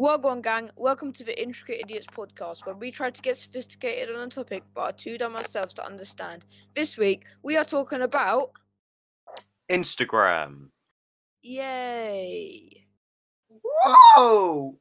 Wagwan 0.00 0.42
gang, 0.42 0.70
welcome 0.76 1.12
to 1.12 1.22
the 1.22 1.40
Intricate 1.40 1.82
Idiots 1.82 2.08
podcast, 2.08 2.66
where 2.66 2.74
we 2.74 2.90
try 2.90 3.10
to 3.10 3.22
get 3.22 3.36
sophisticated 3.36 4.12
on 4.12 4.26
a 4.26 4.28
topic 4.28 4.64
but 4.74 4.80
are 4.80 4.92
too 4.92 5.16
dumb 5.16 5.36
ourselves 5.36 5.72
to 5.74 5.86
understand. 5.86 6.44
This 6.74 6.98
week, 6.98 7.26
we 7.44 7.56
are 7.56 7.64
talking 7.64 8.02
about. 8.02 8.50
Instagram. 9.70 10.70
Yay! 11.42 12.86
Whoa! 13.62 14.78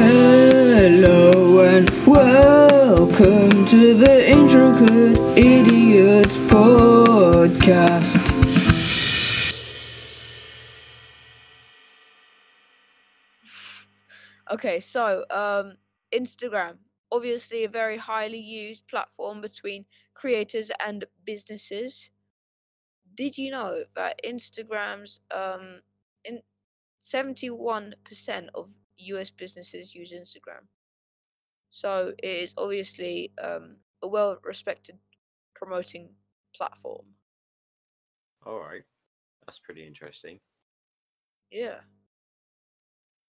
Hello 0.00 1.60
and 1.60 1.88
welcome 2.04 3.66
to 3.66 3.94
the 3.94 4.28
Intricate 4.28 5.16
Idiots 5.38 6.36
podcast. 6.50 8.23
Okay, 14.54 14.78
so 14.78 15.24
um, 15.30 15.72
Instagram, 16.14 16.76
obviously 17.10 17.64
a 17.64 17.68
very 17.68 17.96
highly 17.96 18.38
used 18.38 18.86
platform 18.86 19.40
between 19.40 19.84
creators 20.14 20.70
and 20.78 21.04
businesses. 21.26 22.10
Did 23.16 23.36
you 23.36 23.50
know 23.50 23.82
that 23.96 24.20
Instagram's 24.24 25.18
um, 25.32 25.80
in 26.24 26.38
seventy-one 27.00 27.96
percent 28.04 28.48
of 28.54 28.70
U.S. 28.98 29.32
businesses 29.32 29.92
use 29.92 30.12
Instagram? 30.12 30.68
So 31.70 32.12
it 32.22 32.26
is 32.28 32.54
obviously 32.56 33.32
um, 33.42 33.78
a 34.02 34.06
well-respected 34.06 34.96
promoting 35.56 36.10
platform. 36.54 37.06
All 38.46 38.60
right. 38.60 38.84
That's 39.44 39.58
pretty 39.58 39.84
interesting. 39.84 40.38
Yeah. 41.50 41.80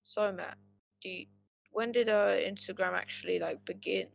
So 0.04 0.32
Matt, 0.32 0.58
do 1.02 1.10
you, 1.10 1.26
when 1.72 1.92
did 1.92 2.10
uh, 2.10 2.36
Instagram 2.38 2.94
actually 2.94 3.40
like 3.40 3.64
begin? 3.66 4.08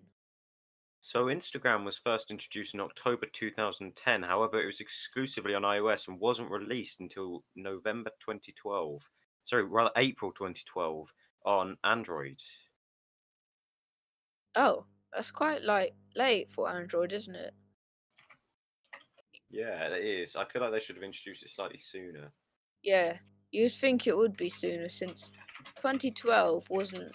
So 1.02 1.26
Instagram 1.26 1.84
was 1.84 1.96
first 1.96 2.30
introduced 2.30 2.74
in 2.74 2.80
October 2.80 3.26
2010. 3.32 4.22
However, 4.22 4.60
it 4.60 4.66
was 4.66 4.80
exclusively 4.80 5.54
on 5.54 5.62
iOS 5.62 6.08
and 6.08 6.20
wasn't 6.20 6.50
released 6.50 7.00
until 7.00 7.42
November 7.56 8.10
2012. 8.20 9.02
Sorry, 9.44 9.64
rather 9.64 9.90
April 9.96 10.30
2012 10.32 11.08
on 11.46 11.76
Android. 11.84 12.40
Oh, 14.56 14.84
that's 15.14 15.30
quite 15.30 15.62
like 15.62 15.94
late 16.14 16.50
for 16.50 16.70
Android, 16.70 17.12
isn't 17.12 17.34
it? 17.34 17.54
Yeah, 19.50 19.88
it 19.88 20.04
is. 20.04 20.36
I 20.36 20.44
feel 20.44 20.62
like 20.62 20.72
they 20.72 20.80
should 20.80 20.96
have 20.96 21.02
introduced 21.02 21.42
it 21.42 21.50
slightly 21.50 21.78
sooner. 21.78 22.30
Yeah, 22.82 23.16
you'd 23.50 23.72
think 23.72 24.06
it 24.06 24.16
would 24.16 24.36
be 24.36 24.48
sooner 24.48 24.88
since 24.88 25.32
2012 25.76 26.68
wasn't 26.70 27.12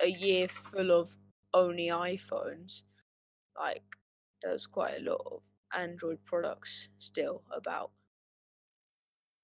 a 0.00 0.08
year 0.08 0.48
full 0.48 0.90
of 0.90 1.16
only 1.52 1.88
iPhones. 1.88 2.82
Like, 3.58 3.96
there 4.42 4.52
was 4.52 4.66
quite 4.66 4.98
a 4.98 5.10
lot 5.10 5.22
of 5.26 5.42
Android 5.72 6.18
products 6.24 6.88
still 6.98 7.42
about. 7.54 7.90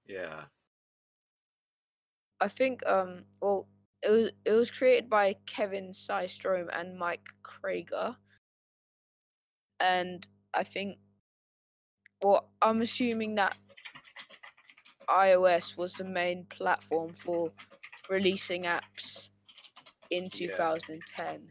Yeah. 0.07 0.45
I 2.41 2.49
think 2.49 2.85
um 2.87 3.25
well 3.41 3.69
it 4.03 4.11
was 4.11 4.31
it 4.45 4.53
was 4.53 4.71
created 4.71 5.11
by 5.11 5.37
Kevin 5.47 5.91
Systrom 5.91 6.69
and 6.73 6.99
Mike 6.99 7.29
Krieger. 7.43 8.17
And 9.79 10.27
I 10.55 10.65
think 10.65 10.99
well 12.23 12.51
I'm 12.63 12.81
assuming 12.83 13.35
that 13.37 13.57
iOS 15.11 15.77
was 15.77 15.95
the 15.95 16.05
main 16.05 16.45
platform 16.51 17.13
for 17.13 17.51
releasing 18.09 18.65
apps 18.65 19.31
in 20.11 20.29
2010. 20.31 21.49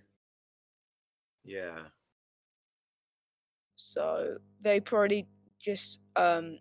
Yeah. 1.43 1.79
So 3.75 4.37
they 4.61 4.79
probably 4.79 5.27
just 5.59 5.99
um 6.15 6.59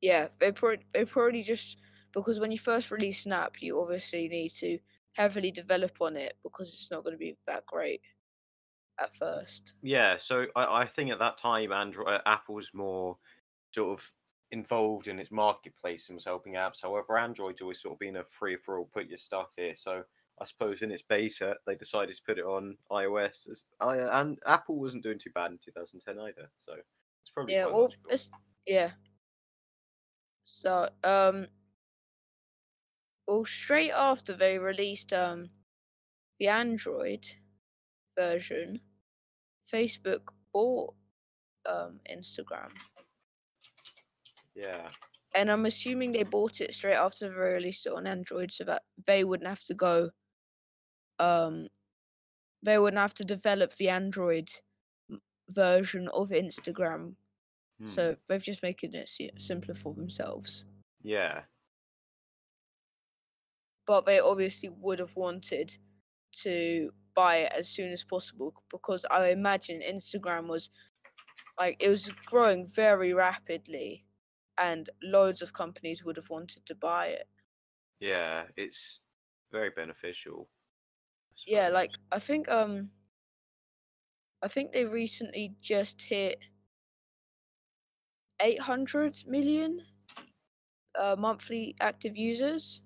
yeah, 0.00 0.28
they 0.38 0.52
probably 0.52 0.84
they 0.94 1.04
probably 1.04 1.42
just 1.42 1.78
because 2.12 2.38
when 2.38 2.50
you 2.50 2.58
first 2.58 2.90
release 2.90 3.26
an 3.26 3.32
app 3.32 3.60
you 3.60 3.80
obviously 3.80 4.28
need 4.28 4.50
to 4.50 4.78
heavily 5.14 5.50
develop 5.50 5.96
on 6.00 6.16
it 6.16 6.34
because 6.42 6.68
it's 6.68 6.90
not 6.90 7.02
going 7.02 7.14
to 7.14 7.18
be 7.18 7.36
that 7.46 7.64
great 7.66 8.00
at 9.00 9.14
first. 9.16 9.74
Yeah, 9.82 10.16
so 10.18 10.46
I, 10.54 10.82
I 10.82 10.86
think 10.86 11.10
at 11.10 11.18
that 11.18 11.38
time, 11.38 11.72
Android, 11.72 12.08
uh, 12.08 12.20
Apple 12.26 12.54
was 12.54 12.70
more 12.74 13.16
sort 13.74 13.98
of 13.98 14.12
involved 14.52 15.08
in 15.08 15.18
its 15.18 15.30
marketplace 15.30 16.08
and 16.08 16.16
was 16.16 16.24
helping 16.24 16.54
apps. 16.54 16.82
However, 16.82 17.18
Android's 17.18 17.60
always 17.60 17.80
sort 17.80 17.94
of 17.94 17.98
been 17.98 18.16
a 18.16 18.24
free 18.24 18.56
for 18.56 18.78
all, 18.78 18.88
put 18.92 19.08
your 19.08 19.18
stuff 19.18 19.48
here. 19.56 19.74
So 19.76 20.02
I 20.40 20.44
suppose 20.44 20.82
in 20.82 20.90
its 20.92 21.02
beta, 21.02 21.56
they 21.66 21.74
decided 21.74 22.16
to 22.16 22.22
put 22.26 22.38
it 22.38 22.44
on 22.44 22.76
iOS. 22.90 23.50
As, 23.50 23.64
I, 23.80 23.96
and 24.20 24.38
Apple 24.46 24.78
wasn't 24.78 25.02
doing 25.02 25.18
too 25.18 25.30
bad 25.34 25.50
in 25.50 25.58
2010 25.64 26.18
either. 26.20 26.50
So 26.58 26.74
it's 26.74 27.30
probably 27.34 27.54
Yeah, 27.54 27.66
well, 27.66 27.82
logical. 27.84 28.10
it's 28.10 28.30
yeah. 28.66 28.90
So, 30.44 30.88
um, 31.02 31.48
well, 33.26 33.44
straight 33.44 33.90
after 33.90 34.32
they 34.34 34.58
released 34.58 35.12
um 35.12 35.50
the 36.38 36.48
Android 36.48 37.26
version, 38.16 38.80
Facebook 39.72 40.28
bought 40.52 40.94
um 41.64 41.98
Instagram, 42.10 42.70
Yeah, 44.56 44.90
and 45.34 45.50
I'm 45.50 45.66
assuming 45.66 46.12
they 46.12 46.24
bought 46.24 46.60
it 46.60 46.74
straight 46.74 46.94
after 46.94 47.28
they 47.28 47.34
released 47.36 47.86
it 47.86 47.92
on 47.92 48.06
Android, 48.06 48.52
so 48.52 48.64
that 48.64 48.82
they 49.06 49.24
wouldn't 49.24 49.48
have 49.48 49.62
to 49.64 49.74
go. 49.74 50.10
Um, 51.18 51.68
they 52.62 52.78
wouldn't 52.78 53.00
have 53.00 53.14
to 53.14 53.24
develop 53.24 53.74
the 53.76 53.90
Android 53.90 54.50
version 55.50 56.08
of 56.08 56.30
Instagram 56.30 57.16
hmm, 57.78 57.88
So 57.88 58.16
they've 58.28 58.42
just 58.42 58.62
making 58.62 58.94
it 58.94 59.10
simpler 59.38 59.74
for 59.74 59.94
themselves. 59.94 60.64
yeah, 61.02 61.44
But 63.86 64.06
they 64.06 64.18
obviously 64.20 64.68
would 64.68 64.98
have 64.98 65.16
wanted 65.16 65.76
to 66.42 66.92
buy 67.14 67.38
it 67.38 67.52
as 67.56 67.68
soon 67.68 67.92
as 67.92 68.04
possible 68.04 68.54
because 68.70 69.06
I 69.10 69.30
imagine 69.30 69.80
Instagram 69.82 70.48
was 70.48 70.70
like 71.60 71.76
it 71.80 71.88
was 71.90 72.10
growing 72.26 72.68
very 72.68 73.14
rapidly 73.14 74.05
and 74.58 74.90
loads 75.02 75.42
of 75.42 75.52
companies 75.52 76.04
would 76.04 76.16
have 76.16 76.30
wanted 76.30 76.64
to 76.66 76.74
buy 76.74 77.06
it. 77.08 77.28
yeah. 78.00 78.44
It's 78.56 79.00
very 79.52 79.70
beneficial. 79.70 80.48
Yeah, 81.46 81.68
like. 81.68 81.92
I 82.12 82.18
think 82.18 82.48
um 82.48 82.90
I 84.42 84.48
think 84.48 84.72
they 84.72 84.84
recently 84.84 85.54
just 85.60 86.00
hit 86.02 86.38
800 88.40 89.24
million 89.26 89.82
uh, 90.98 91.16
monthly 91.18 91.74
active 91.80 92.16
users. 92.16 92.82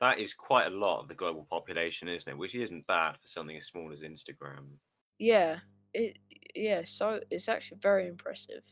that 0.00 0.18
is 0.18 0.34
quite 0.34 0.66
a 0.66 0.70
lot 0.70 1.00
of 1.00 1.08
the 1.08 1.14
global 1.14 1.46
population, 1.50 2.08
isn't 2.08 2.30
it? 2.30 2.36
Which 2.38 2.54
isn't 2.54 2.86
bad 2.86 3.16
for 3.20 3.28
something 3.28 3.56
as 3.56 3.66
small 3.66 3.92
as 3.92 4.00
Instagram. 4.00 4.78
Yeah, 5.18 5.58
it 5.94 6.18
yeah, 6.54 6.82
so 6.84 7.20
it's 7.30 7.48
actually 7.48 7.78
very 7.80 8.06
impressive. 8.06 8.62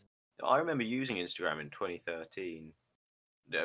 I 0.45 0.59
remember 0.59 0.85
using 0.85 1.17
Instagram 1.17 1.61
in 1.61 1.71
2013. 1.71 2.73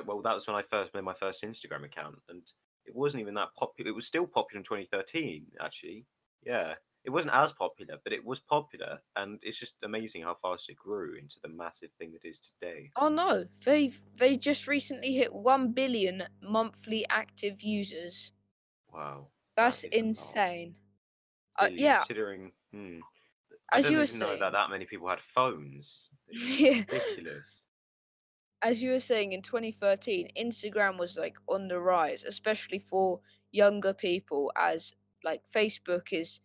Well, 0.05 0.21
that 0.21 0.33
was 0.33 0.47
when 0.47 0.55
I 0.55 0.63
first 0.63 0.93
made 0.93 1.03
my 1.03 1.13
first 1.13 1.43
Instagram 1.43 1.85
account, 1.85 2.15
and 2.29 2.41
it 2.85 2.95
wasn't 2.95 3.21
even 3.21 3.33
that 3.35 3.53
popular. 3.57 3.89
It 3.91 3.95
was 3.95 4.07
still 4.07 4.27
popular 4.27 4.59
in 4.59 4.63
2013, 4.63 5.45
actually. 5.61 6.05
Yeah, 6.43 6.73
it 7.05 7.11
wasn't 7.11 7.33
as 7.33 7.53
popular, 7.53 7.97
but 8.03 8.11
it 8.13 8.23
was 8.25 8.39
popular, 8.39 8.99
and 9.15 9.39
it's 9.41 9.57
just 9.57 9.73
amazing 9.83 10.23
how 10.23 10.35
fast 10.41 10.69
it 10.69 10.75
grew 10.75 11.15
into 11.15 11.39
the 11.41 11.47
massive 11.47 11.91
thing 11.97 12.11
that 12.11 12.27
is 12.27 12.39
today. 12.39 12.91
Oh 12.97 13.07
no, 13.09 13.45
they've 13.63 14.01
they 14.15 14.35
just 14.35 14.67
recently 14.67 15.13
hit 15.13 15.33
one 15.33 15.71
billion 15.71 16.23
monthly 16.41 17.05
active 17.09 17.61
users. 17.61 18.33
Wow, 18.93 19.27
That's 19.55 19.83
lot. 19.83 19.93
insane. 19.93 20.75
Uh, 21.57 21.69
yeah, 21.71 21.99
Considering, 21.99 22.51
hmm, 22.73 22.99
I 23.71 23.79
as 23.79 23.83
don't 23.83 23.91
you 23.91 23.97
were 23.99 24.05
even 24.05 24.19
know 24.19 24.35
saying, 24.35 24.39
that 24.39 24.53
that 24.53 24.69
many 24.69 24.85
people 24.85 25.09
had 25.09 25.21
phones. 25.21 26.09
Yeah, 26.31 26.83
ridiculous. 26.89 27.67
as 28.61 28.81
you 28.81 28.91
were 28.91 28.99
saying 28.99 29.31
in 29.33 29.41
2013, 29.41 30.29
Instagram 30.37 30.97
was 30.97 31.17
like 31.17 31.37
on 31.47 31.67
the 31.67 31.79
rise, 31.79 32.23
especially 32.23 32.79
for 32.79 33.19
younger 33.51 33.93
people, 33.93 34.51
as 34.57 34.93
like 35.23 35.41
Facebook 35.47 36.11
is 36.13 36.39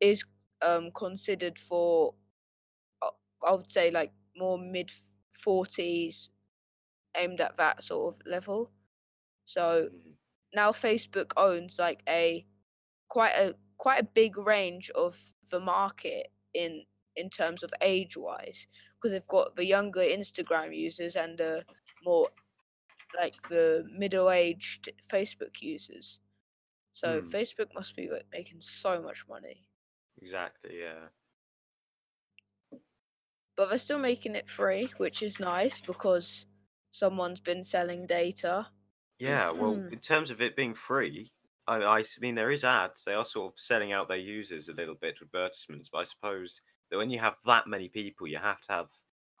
is 0.00 0.24
um 0.62 0.90
considered 0.92 1.58
for 1.58 2.14
uh, 3.02 3.10
I 3.46 3.52
would 3.52 3.68
say 3.70 3.90
like 3.90 4.12
more 4.36 4.58
mid 4.58 4.90
40s 5.46 6.28
aimed 7.16 7.40
at 7.40 7.56
that 7.58 7.82
sort 7.84 8.14
of 8.14 8.26
level. 8.26 8.70
So 9.44 9.88
Mm, 9.92 10.14
now 10.54 10.72
Facebook 10.72 11.32
owns 11.36 11.78
like 11.78 12.02
a 12.08 12.46
quite 13.08 13.32
a 13.34 13.54
quite 13.78 14.00
a 14.00 14.04
big 14.14 14.36
range 14.38 14.90
of 14.90 15.18
the 15.50 15.60
market 15.60 16.30
in 16.54 16.84
in 17.16 17.28
terms 17.30 17.62
of 17.62 17.70
age 17.82 18.16
wise 18.16 18.66
because 18.94 19.12
they've 19.12 19.26
got 19.28 19.54
the 19.56 19.64
younger 19.66 20.00
Instagram 20.00 20.74
users 20.76 21.14
and 21.16 21.36
the 21.38 21.64
more 22.04 22.28
like 23.18 23.34
the 23.50 23.86
middle 23.90 24.30
aged 24.30 24.88
Facebook 25.10 25.60
users. 25.60 26.20
So 26.92 27.20
Hmm. 27.20 27.28
Facebook 27.28 27.74
must 27.74 27.96
be 27.96 28.10
like, 28.10 28.26
making 28.32 28.60
so 28.62 29.02
much 29.02 29.26
money, 29.28 29.66
Exactly. 30.20 30.80
Yeah. 30.80 31.08
but 33.56 33.68
they're 33.68 33.78
still 33.78 33.98
making 33.98 34.34
it 34.34 34.48
free, 34.48 34.86
which 34.96 35.22
is 35.22 35.38
nice 35.38 35.80
because 35.80 36.46
someone's 36.90 37.40
been 37.40 37.62
selling 37.64 38.06
data. 38.06 38.68
Yeah. 39.18 39.50
Well, 39.50 39.76
Mm. 39.76 39.92
in 39.92 39.98
terms 40.00 40.30
of 40.30 40.40
it 40.40 40.56
being 40.56 40.74
free, 40.74 41.32
I, 41.66 41.76
I 42.00 42.04
mean 42.20 42.34
there 42.34 42.50
is 42.50 42.64
ads. 42.64 43.04
They 43.04 43.14
are 43.14 43.24
sort 43.24 43.52
of 43.54 43.60
selling 43.60 43.92
out 43.92 44.08
their 44.08 44.16
users 44.16 44.68
a 44.68 44.72
little 44.72 44.94
bit 44.94 45.18
with 45.20 45.28
advertisements, 45.34 45.88
but 45.90 45.98
I 45.98 46.04
suppose 46.04 46.60
that 46.90 46.96
when 46.98 47.10
you 47.10 47.18
have 47.20 47.36
that 47.46 47.66
many 47.66 47.88
people, 47.88 48.26
you 48.26 48.38
have 48.38 48.60
to 48.62 48.72
have 48.72 48.88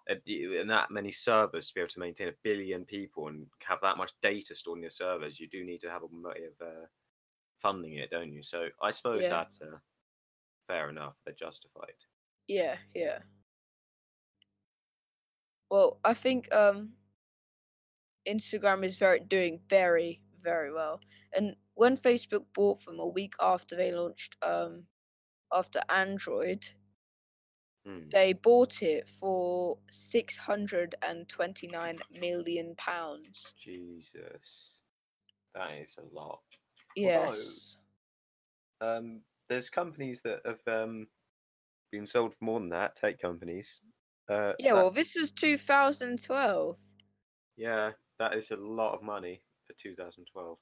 a, 0.08 0.16
and 0.60 0.70
that 0.70 0.90
many 0.90 1.12
servers 1.12 1.68
to 1.68 1.74
be 1.74 1.80
able 1.80 1.88
to 1.90 2.00
maintain 2.00 2.28
a 2.28 2.34
billion 2.42 2.84
people 2.84 3.28
and 3.28 3.48
have 3.62 3.80
that 3.82 3.96
much 3.98 4.12
data 4.22 4.54
stored 4.54 4.78
in 4.78 4.82
your 4.82 4.90
servers. 4.90 5.40
You 5.40 5.48
do 5.48 5.64
need 5.64 5.80
to 5.82 5.90
have 5.90 6.02
a 6.02 6.06
way 6.06 6.44
of 6.44 6.66
uh, 6.66 6.86
funding 7.60 7.94
it, 7.94 8.10
don't 8.10 8.32
you? 8.32 8.42
So 8.42 8.70
I 8.82 8.92
suppose 8.92 9.22
Yeah. 9.22 9.28
that's 9.28 9.60
uh, 9.62 9.78
fair 10.68 10.90
enough. 10.90 11.16
They're 11.24 11.34
justified. 11.34 11.94
Yeah, 12.46 12.78
yeah. 12.94 13.22
Well, 15.70 15.98
I 16.04 16.14
think 16.14 16.52
um 16.52 16.96
Instagram 18.26 18.84
is 18.84 18.96
very 18.96 19.20
doing 19.20 19.60
very, 19.68 20.22
very 20.40 20.72
well. 20.72 21.00
And 21.32 21.56
when 21.74 21.96
Facebook 21.96 22.44
bought 22.54 22.84
them 22.84 23.00
a 23.00 23.06
week 23.06 23.34
after 23.40 23.76
they 23.76 23.92
launched 23.92 24.36
um 24.42 24.84
after 25.52 25.80
Android, 25.88 26.64
Hmm. 27.84 28.08
they 28.10 28.32
bought 28.32 28.80
it 28.82 29.08
for 29.08 29.78
six 29.90 30.36
hundred 30.36 30.94
and 31.02 31.28
twenty 31.28 31.66
nine 31.66 31.98
million 32.12 32.74
pounds. 32.76 33.54
Jesus, 33.58 34.80
that 35.54 35.72
is 35.72 35.96
a 35.98 36.14
lot. 36.14 36.42
Yes. 36.94 37.76
Um, 38.80 39.22
there's 39.48 39.68
companies 39.68 40.20
that 40.22 40.40
have 40.46 40.60
um, 40.68 41.08
been 41.90 42.06
sold 42.06 42.34
for 42.34 42.44
more 42.44 42.60
than 42.60 42.68
that. 42.70 42.96
Tech 42.96 43.20
companies. 43.20 43.80
Uh, 44.28 44.52
Yeah, 44.58 44.74
that- 44.74 44.76
well 44.76 44.90
this 44.92 45.16
was 45.16 45.32
thousand 45.56 46.22
twelve. 46.22 46.78
yeah, 47.56 47.92
that 48.18 48.34
is 48.34 48.50
a 48.52 48.56
lot 48.56 48.94
of 48.94 49.02
money 49.02 49.42
for 49.66 49.72
2012. 49.74 50.56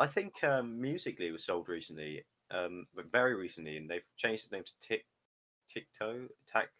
I 0.00 0.06
think 0.06 0.42
um, 0.42 0.80
Musical.ly 0.80 1.30
was 1.30 1.44
sold 1.44 1.68
recently, 1.68 2.24
um, 2.50 2.86
but 2.96 3.12
very 3.12 3.34
recently, 3.34 3.76
and 3.76 3.88
they've 3.88 4.02
changed 4.16 4.44
its 4.44 4.52
name 4.52 4.64
to 4.64 4.72
Tick 4.88 5.04
Tikto 5.70 6.26
Tac. 6.50 6.70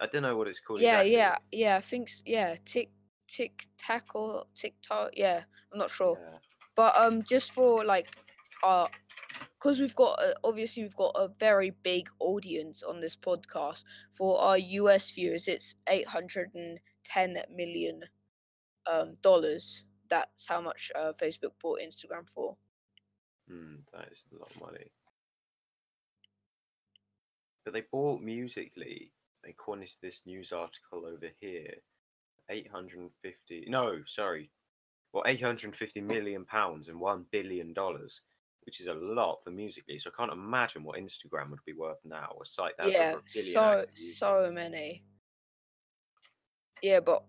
I 0.00 0.06
don't 0.06 0.22
know 0.22 0.36
what 0.36 0.46
it's 0.46 0.60
called. 0.60 0.80
Yeah, 0.80 1.00
exactly. 1.00 1.12
yeah, 1.12 1.36
yeah, 1.52 1.76
I 1.76 1.80
think 1.80 2.10
yeah, 2.26 2.56
tick 2.66 2.90
tick 3.28 3.66
tack 3.78 4.14
or 4.14 4.44
TikTok, 4.54 5.12
yeah, 5.14 5.42
I'm 5.72 5.78
not 5.78 5.90
sure. 5.90 6.18
Yeah. 6.20 6.38
but 6.76 6.94
um 6.96 7.22
just 7.22 7.52
for 7.52 7.84
like 7.84 8.14
uh 8.62 8.88
because 9.58 9.80
we've 9.80 9.94
got 9.94 10.20
a, 10.20 10.34
obviously 10.44 10.82
we've 10.82 10.96
got 10.96 11.12
a 11.16 11.28
very 11.40 11.70
big 11.82 12.08
audience 12.20 12.82
on 12.82 13.00
this 13.00 13.16
podcast 13.16 13.84
for 14.12 14.38
our 14.40 14.56
us 14.58 15.10
viewers 15.10 15.48
it's 15.48 15.74
810 15.88 17.36
million 17.56 18.02
um 18.86 19.14
dollars 19.22 19.84
that's 20.08 20.46
how 20.46 20.60
much 20.60 20.90
uh, 20.94 21.12
facebook 21.20 21.52
bought 21.60 21.80
instagram 21.80 22.28
for 22.28 22.56
Hmm, 23.48 23.76
that 23.92 24.08
is 24.10 24.24
a 24.32 24.38
lot 24.38 24.50
of 24.54 24.60
money. 24.60 24.90
But 27.64 27.74
they 27.74 27.82
bought 27.92 28.22
Musical.ly, 28.22 29.10
according 29.48 29.86
to 29.86 30.00
this 30.02 30.22
news 30.26 30.52
article 30.52 31.06
over 31.06 31.28
here, 31.40 31.74
850. 32.50 33.66
No, 33.68 33.98
sorry. 34.06 34.50
Well, 35.12 35.24
850 35.26 36.00
million 36.00 36.44
pounds 36.44 36.88
and 36.88 37.00
$1 37.00 37.24
billion, 37.30 37.74
which 38.64 38.80
is 38.80 38.86
a 38.86 38.94
lot 38.94 39.38
for 39.44 39.50
Musical.ly. 39.50 39.98
So 39.98 40.10
I 40.10 40.16
can't 40.16 40.32
imagine 40.32 40.82
what 40.84 40.98
Instagram 40.98 41.50
would 41.50 41.64
be 41.64 41.74
worth 41.74 42.00
now. 42.04 42.30
A 42.42 42.46
site 42.46 42.72
that's 42.78 42.90
yeah 42.90 43.14
so 43.26 43.84
so 43.94 44.50
many 44.52 45.04
yeah 46.82 47.00
but 47.00 47.24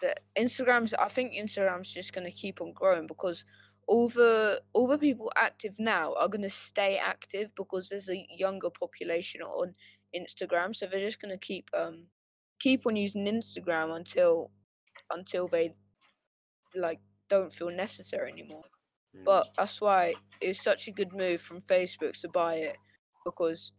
the 0.00 0.14
instagram's 0.38 0.94
i 0.94 1.08
think 1.08 1.32
instagram's 1.32 1.92
just 1.92 2.12
going 2.12 2.24
to 2.26 2.30
keep 2.30 2.60
on 2.60 2.72
growing 2.72 3.06
because 3.06 3.44
all 3.86 4.08
the 4.08 4.60
all 4.72 4.86
the 4.86 4.98
people 4.98 5.32
active 5.36 5.74
now 5.78 6.14
are 6.14 6.28
going 6.28 6.42
to 6.42 6.50
stay 6.50 6.98
active 6.98 7.50
because 7.56 7.88
there's 7.88 8.08
a 8.10 8.26
younger 8.30 8.70
population 8.70 9.40
on 9.42 9.72
instagram 10.14 10.74
so 10.74 10.86
they're 10.86 11.00
just 11.00 11.20
going 11.20 11.32
to 11.32 11.38
keep 11.38 11.68
um 11.74 12.04
keep 12.58 12.86
on 12.86 12.96
using 12.96 13.26
instagram 13.26 13.94
until 13.94 14.50
until 15.12 15.48
they 15.48 15.74
like 16.74 17.00
don't 17.28 17.52
feel 17.52 17.70
necessary 17.70 18.30
anymore 18.32 18.64
Hmm. 19.16 19.24
but 19.24 19.48
that's 19.56 19.80
why 19.80 20.14
it's 20.40 20.62
such 20.62 20.88
a 20.88 20.92
good 20.92 21.12
move 21.12 21.40
from 21.40 21.62
Facebook 21.62 22.20
to 22.20 22.28
buy 22.28 22.56
it 22.56 22.76
because 23.24 23.72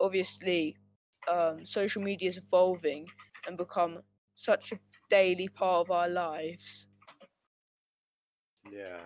obviously 0.00 0.76
um, 1.32 1.64
social 1.66 2.02
media 2.02 2.28
is 2.28 2.36
evolving 2.38 3.06
and 3.46 3.56
become 3.56 3.98
such 4.34 4.72
a 4.72 4.78
daily 5.10 5.48
part 5.48 5.86
of 5.86 5.90
our 5.90 6.08
lives. 6.08 6.86
yeah. 8.70 8.98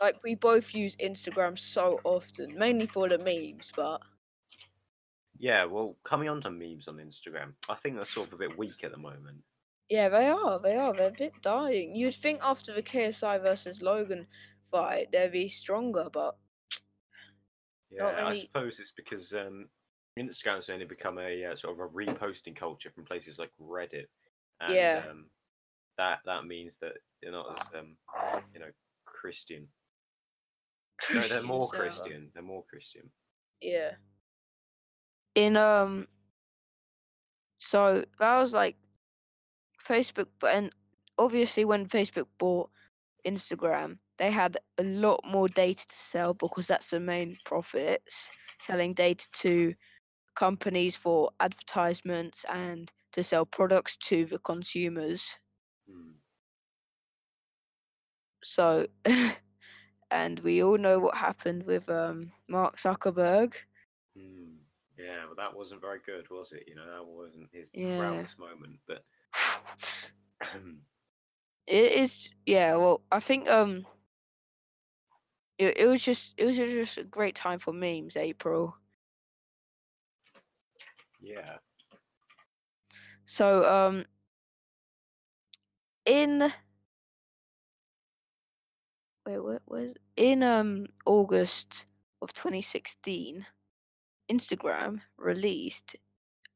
Like 0.00 0.16
we 0.24 0.34
both 0.34 0.74
use 0.74 0.96
Instagram 0.96 1.56
so 1.58 2.00
often, 2.04 2.56
mainly 2.58 2.86
for 2.86 3.08
the 3.08 3.18
memes, 3.18 3.72
but 3.76 4.00
Yeah, 5.38 5.64
well, 5.64 5.96
coming 6.04 6.28
on 6.28 6.42
to 6.42 6.50
memes 6.50 6.88
on 6.88 6.96
Instagram, 6.96 7.52
I 7.68 7.76
think 7.76 7.96
they're 7.96 8.04
sort 8.04 8.28
of 8.28 8.34
a 8.34 8.38
bit 8.38 8.58
weak 8.58 8.82
at 8.82 8.90
the 8.90 8.98
moment. 8.98 9.38
yeah, 9.88 10.08
they 10.08 10.26
are, 10.28 10.58
they 10.60 10.74
are, 10.76 10.92
they're 10.94 11.08
a 11.08 11.12
bit 11.12 11.32
dying. 11.42 11.94
You'd 11.94 12.14
think 12.14 12.40
after 12.42 12.74
the 12.74 12.82
KSI 12.82 13.42
versus 13.42 13.80
Logan 13.82 14.26
fight 14.72 15.08
they'd 15.12 15.30
be 15.32 15.48
stronger, 15.48 16.08
but 16.12 16.36
Yeah, 17.90 18.10
Not 18.10 18.18
I 18.24 18.38
suppose 18.38 18.80
it's 18.80 18.92
because 18.96 19.32
um, 19.34 19.68
Instagram's 20.18 20.68
only 20.70 20.84
become 20.86 21.18
a 21.18 21.44
uh, 21.44 21.56
sort 21.56 21.74
of 21.74 21.80
a 21.80 21.88
reposting 21.88 22.56
culture 22.56 22.90
from 22.90 23.04
places 23.04 23.38
like 23.38 23.50
Reddit. 23.60 24.06
And, 24.62 24.74
Yeah. 24.74 25.04
Um, 25.10 25.26
that 25.98 26.20
that 26.24 26.46
means 26.46 26.78
that 26.80 26.92
they're 27.20 27.32
not 27.32 27.58
as 27.60 27.80
um, 27.80 27.96
you 28.54 28.60
know 28.60 28.70
Christian. 29.04 29.68
No, 31.12 31.20
they're 31.20 31.42
more 31.42 31.68
Christians 31.68 31.72
are- 31.72 32.02
Christian. 32.02 32.30
They're 32.34 32.42
more 32.42 32.64
Christian. 32.68 33.10
Yeah. 33.60 33.92
In 35.34 35.56
um 35.56 36.06
so 37.58 38.04
that 38.18 38.38
was 38.38 38.52
like 38.52 38.76
Facebook 39.86 40.26
but 40.40 40.54
and 40.54 40.72
obviously 41.18 41.64
when 41.64 41.86
Facebook 41.86 42.26
bought 42.38 42.70
Instagram, 43.26 43.98
they 44.18 44.30
had 44.30 44.58
a 44.78 44.82
lot 44.82 45.20
more 45.24 45.48
data 45.48 45.86
to 45.86 45.96
sell 45.96 46.34
because 46.34 46.66
that's 46.66 46.90
the 46.90 47.00
main 47.00 47.38
profits, 47.44 48.30
selling 48.60 48.94
data 48.94 49.26
to 49.32 49.74
companies 50.34 50.96
for 50.96 51.30
advertisements 51.40 52.44
and 52.48 52.92
to 53.12 53.22
sell 53.22 53.44
products 53.46 53.96
to 53.96 54.24
the 54.24 54.38
consumers. 54.38 55.38
Hmm. 55.88 56.12
So 58.42 58.86
and 60.10 60.40
we 60.40 60.62
all 60.62 60.78
know 60.78 60.98
what 60.98 61.16
happened 61.16 61.64
with 61.64 61.88
um 61.88 62.32
Mark 62.48 62.76
Zuckerberg. 62.76 63.54
Hmm. 64.16 64.56
Yeah, 64.98 65.24
well, 65.26 65.34
that 65.36 65.56
wasn't 65.56 65.80
very 65.80 66.00
good, 66.04 66.28
was 66.30 66.52
it? 66.52 66.64
You 66.68 66.74
know, 66.74 66.86
that 66.86 67.04
wasn't 67.04 67.48
his 67.52 67.68
Yeah. 67.72 67.98
proudest 67.98 68.38
moment. 68.38 68.78
But 68.86 69.04
It 71.66 71.92
is, 71.92 72.30
yeah. 72.44 72.76
Well, 72.76 73.02
I 73.10 73.20
think 73.20 73.48
um, 73.48 73.86
it, 75.58 75.76
it 75.78 75.86
was 75.86 76.02
just 76.02 76.34
it 76.36 76.44
was 76.46 76.56
just 76.56 76.98
a 76.98 77.04
great 77.04 77.34
time 77.34 77.58
for 77.58 77.72
memes. 77.72 78.16
April. 78.16 78.76
Yeah, 81.22 81.56
So 83.26 83.64
um, 83.64 84.04
in 86.04 86.52
wait, 89.26 89.38
what 89.38 89.62
was 89.66 89.94
in 90.16 90.42
um 90.42 90.86
August 91.06 91.86
of 92.20 92.32
2016, 92.34 93.46
Instagram 94.30 95.00
released 95.16 95.96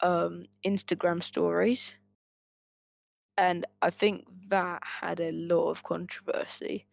um 0.00 0.44
Instagram 0.64 1.22
stories, 1.22 1.94
and 3.38 3.64
I 3.82 3.90
think 3.90 4.26
that 4.48 4.82
had 5.00 5.20
a 5.20 5.32
lot 5.32 5.70
of 5.70 5.82
controversy. 5.82 6.86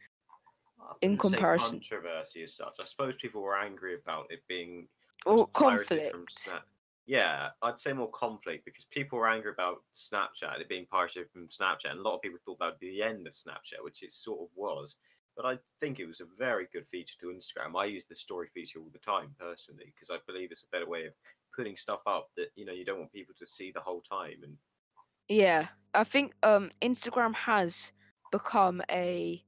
In 1.02 1.18
comparison- 1.18 1.82
controversy 1.82 2.44
as 2.44 2.56
such. 2.56 2.76
I 2.80 2.86
suppose 2.86 3.16
people 3.22 3.42
were 3.42 3.58
angry 3.58 3.96
about 3.96 4.28
it 4.30 4.42
being 4.48 4.88
Or 5.26 5.48
pirated 5.48 6.12
from 6.12 6.26
conflict. 6.28 6.66
Yeah, 7.06 7.52
I'd 7.62 7.82
say 7.82 7.92
more 7.94 8.12
conflict 8.12 8.64
because 8.66 8.86
people 8.86 9.20
were 9.20 9.28
angry 9.30 9.52
about 9.52 9.84
Snapchat, 9.94 10.62
it 10.62 10.70
being 10.70 10.86
pirated 10.86 11.30
from 11.32 11.50
Snapchat, 11.50 11.92
and 11.92 12.00
a 12.00 12.02
lot 12.02 12.16
of 12.16 12.22
people 12.22 12.40
thought 12.46 12.60
that 12.60 12.72
would 12.72 12.80
be 12.80 12.92
the 12.92 13.04
end 13.04 13.28
of 13.28 13.34
Snapchat, 13.34 13.84
which 13.84 14.04
it 14.04 14.14
sort 14.14 14.42
of 14.42 14.56
was. 14.56 14.98
But 15.36 15.46
I 15.46 15.60
think 15.82 16.00
it 16.00 16.06
was 16.06 16.22
a 16.22 16.26
very 16.38 16.68
good 16.72 16.88
feature 16.88 17.16
to 17.20 17.28
Instagram. 17.28 17.78
I 17.78 17.86
use 17.86 18.06
the 18.06 18.16
story 18.16 18.48
feature 18.54 18.80
all 18.80 18.90
the 18.94 19.00
time 19.00 19.36
personally 19.38 19.86
because 19.94 20.10
I 20.12 20.20
believe 20.28 20.52
it's 20.52 20.64
a 20.64 20.68
better 20.72 20.88
way 20.88 21.06
of 21.06 21.14
putting 21.54 21.76
stuff 21.76 22.02
up 22.06 22.30
that 22.38 22.50
you 22.56 22.66
know 22.66 22.74
you 22.74 22.86
don't 22.86 23.00
want 23.00 23.12
people 23.12 23.34
to 23.38 23.48
see 23.48 23.72
the 23.72 23.82
whole 23.82 24.02
time. 24.02 24.44
And 24.44 24.58
Yeah, 25.28 25.70
I 25.94 26.04
think 26.04 26.34
um 26.44 26.72
Instagram 26.82 27.34
has 27.36 27.92
become 28.32 28.82
a 28.90 29.44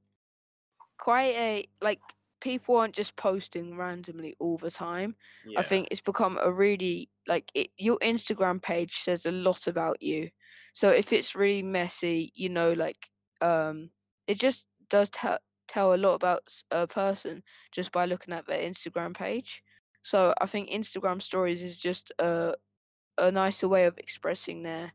quite 0.98 1.34
a 1.34 1.68
like 1.80 2.00
people 2.46 2.76
aren't 2.76 2.94
just 2.94 3.16
posting 3.16 3.76
randomly 3.76 4.36
all 4.38 4.56
the 4.56 4.70
time. 4.70 5.16
Yeah. 5.44 5.58
I 5.58 5.64
think 5.64 5.88
it's 5.90 6.00
become 6.00 6.38
a 6.40 6.52
really 6.52 7.10
like 7.26 7.50
it, 7.54 7.70
your 7.76 7.98
Instagram 7.98 8.62
page 8.62 9.00
says 9.00 9.26
a 9.26 9.32
lot 9.32 9.66
about 9.66 10.00
you. 10.00 10.30
So 10.72 10.90
if 10.90 11.12
it's 11.12 11.34
really 11.34 11.64
messy, 11.64 12.30
you 12.36 12.48
know, 12.48 12.72
like 12.72 13.10
um, 13.40 13.90
it 14.28 14.38
just 14.38 14.66
does 14.90 15.10
tell 15.10 15.40
tell 15.66 15.92
a 15.92 15.96
lot 15.96 16.14
about 16.14 16.42
a 16.70 16.86
person 16.86 17.42
just 17.72 17.90
by 17.90 18.04
looking 18.06 18.32
at 18.32 18.46
their 18.46 18.60
Instagram 18.60 19.12
page. 19.12 19.64
So 20.02 20.32
I 20.40 20.46
think 20.46 20.70
Instagram 20.70 21.20
stories 21.20 21.64
is 21.64 21.80
just 21.80 22.12
a 22.20 22.54
a 23.18 23.32
nicer 23.32 23.66
way 23.66 23.86
of 23.86 23.98
expressing 23.98 24.62
their 24.62 24.92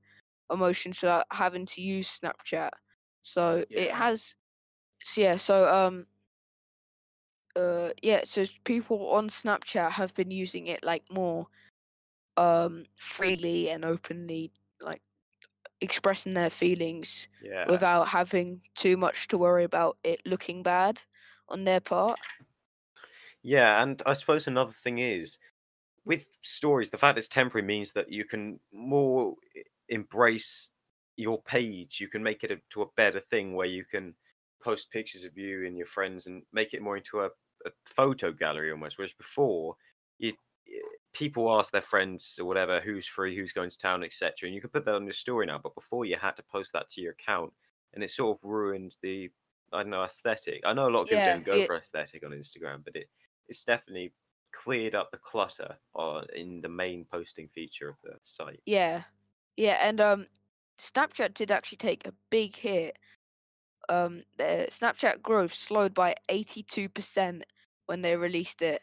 emotions 0.50 1.02
without 1.02 1.26
having 1.34 1.66
to 1.66 1.82
use 1.82 2.18
Snapchat. 2.18 2.70
So 3.24 3.66
it 3.70 3.92
has, 3.92 4.36
so 5.04 5.22
yeah. 5.22 5.36
So 5.36 5.68
um, 5.68 6.06
uh, 7.56 7.90
yeah. 8.02 8.22
So 8.24 8.46
people 8.64 9.10
on 9.12 9.30
Snapchat 9.30 9.92
have 9.92 10.14
been 10.14 10.32
using 10.32 10.68
it 10.68 10.84
like 10.84 11.04
more 11.12 11.48
um 12.38 12.86
freely 12.98 13.70
and 13.70 13.84
openly, 13.84 14.52
like 14.80 15.02
expressing 15.82 16.34
their 16.34 16.50
feelings 16.50 17.28
yeah. 17.44 17.66
without 17.68 18.08
having 18.08 18.62
too 18.76 18.98
much 18.98 19.28
to 19.28 19.38
worry 19.38 19.64
about 19.64 19.98
it 20.04 20.22
looking 20.26 20.64
bad 20.64 21.02
on 21.50 21.64
their 21.64 21.80
part. 21.80 22.20
Yeah, 23.44 23.82
and 23.82 24.02
I 24.06 24.14
suppose 24.14 24.48
another 24.48 24.74
thing 24.84 25.00
is 25.00 25.38
with 26.06 26.28
stories, 26.44 26.90
the 26.90 26.98
fact 26.98 27.18
it's 27.18 27.28
temporary 27.28 27.66
means 27.66 27.94
that 27.94 28.12
you 28.12 28.26
can 28.26 28.60
more 28.72 29.36
e- 29.56 29.64
embrace 29.90 30.70
your 31.16 31.42
page. 31.42 32.00
You 32.00 32.08
can 32.08 32.24
make 32.24 32.44
it 32.44 32.52
a, 32.52 32.58
to 32.72 32.84
a 32.84 32.92
better 32.96 33.20
thing 33.20 33.56
where 33.56 33.68
you 33.68 33.86
can 33.86 34.16
post 34.62 34.92
pictures 34.92 35.24
of 35.24 35.38
you 35.38 35.66
and 35.66 35.78
your 35.78 35.88
friends 35.88 36.28
and 36.28 36.44
make 36.52 36.74
it 36.74 36.82
more 36.82 36.98
into 36.98 37.22
a, 37.22 37.28
a 37.66 37.72
photo 37.86 38.32
gallery 38.32 38.72
almost. 38.72 38.98
Whereas 38.98 39.14
before, 39.14 39.76
you 40.18 40.34
eh, 40.68 40.80
people 41.14 41.52
ask 41.52 41.72
their 41.72 41.82
friends 41.82 42.38
or 42.40 42.46
whatever 42.46 42.80
who's 42.82 43.08
free, 43.08 43.36
who's 43.36 43.54
going 43.54 43.70
to 43.70 43.78
town, 43.78 44.04
etc. 44.04 44.48
And 44.48 44.56
you 44.56 44.62
can 44.62 44.70
put 44.70 44.86
that 44.86 44.96
on 44.96 45.04
your 45.06 45.14
story 45.14 45.46
now. 45.46 45.60
But 45.60 45.76
before, 45.76 46.06
you 46.06 46.18
had 46.18 46.36
to 46.38 46.44
post 46.44 46.74
that 46.74 46.90
to 46.92 47.02
your 47.02 47.14
account, 47.14 47.54
and 47.94 48.04
it 48.04 48.12
sort 48.12 48.38
of 48.38 48.44
ruined 48.44 48.98
the 49.02 49.32
I 49.74 49.84
don't 49.84 49.92
know 49.92 50.04
aesthetic. 50.04 50.62
I 50.66 50.74
know 50.74 50.88
a 50.88 50.92
lot 50.92 51.04
of 51.04 51.10
people 51.10 51.22
Yeah, 51.22 51.32
don't 51.32 51.44
go 51.44 51.62
it- 51.62 51.62
for 51.62 51.76
aesthetic 51.76 52.24
on 52.26 52.32
Instagram, 52.32 52.84
but 52.84 52.96
it 52.96 53.10
it's 53.48 53.64
definitely 53.64 54.14
cleared 54.54 54.96
up 54.96 55.12
the 55.12 55.18
clutter 55.18 55.80
uh, 55.96 56.24
in 56.36 56.62
the 56.62 56.70
main 56.70 57.06
posting 57.06 57.48
feature 57.50 57.90
of 57.90 57.96
the 58.04 58.20
site. 58.24 58.64
Yeah, 58.66 59.04
yeah, 59.58 59.78
and 59.88 60.00
um, 60.02 60.28
Snapchat 60.78 61.34
did 61.34 61.52
actually 61.52 61.78
take 61.78 62.06
a 62.06 62.14
big 62.30 62.56
hit. 62.56 62.98
Um, 63.92 64.24
Snapchat 64.40 65.22
growth 65.22 65.54
slowed 65.54 65.94
by 65.94 66.16
eighty-two 66.30 66.90
percent 66.90 67.44
when 67.88 68.02
they 68.02 68.16
released 68.16 68.62
it. 68.62 68.82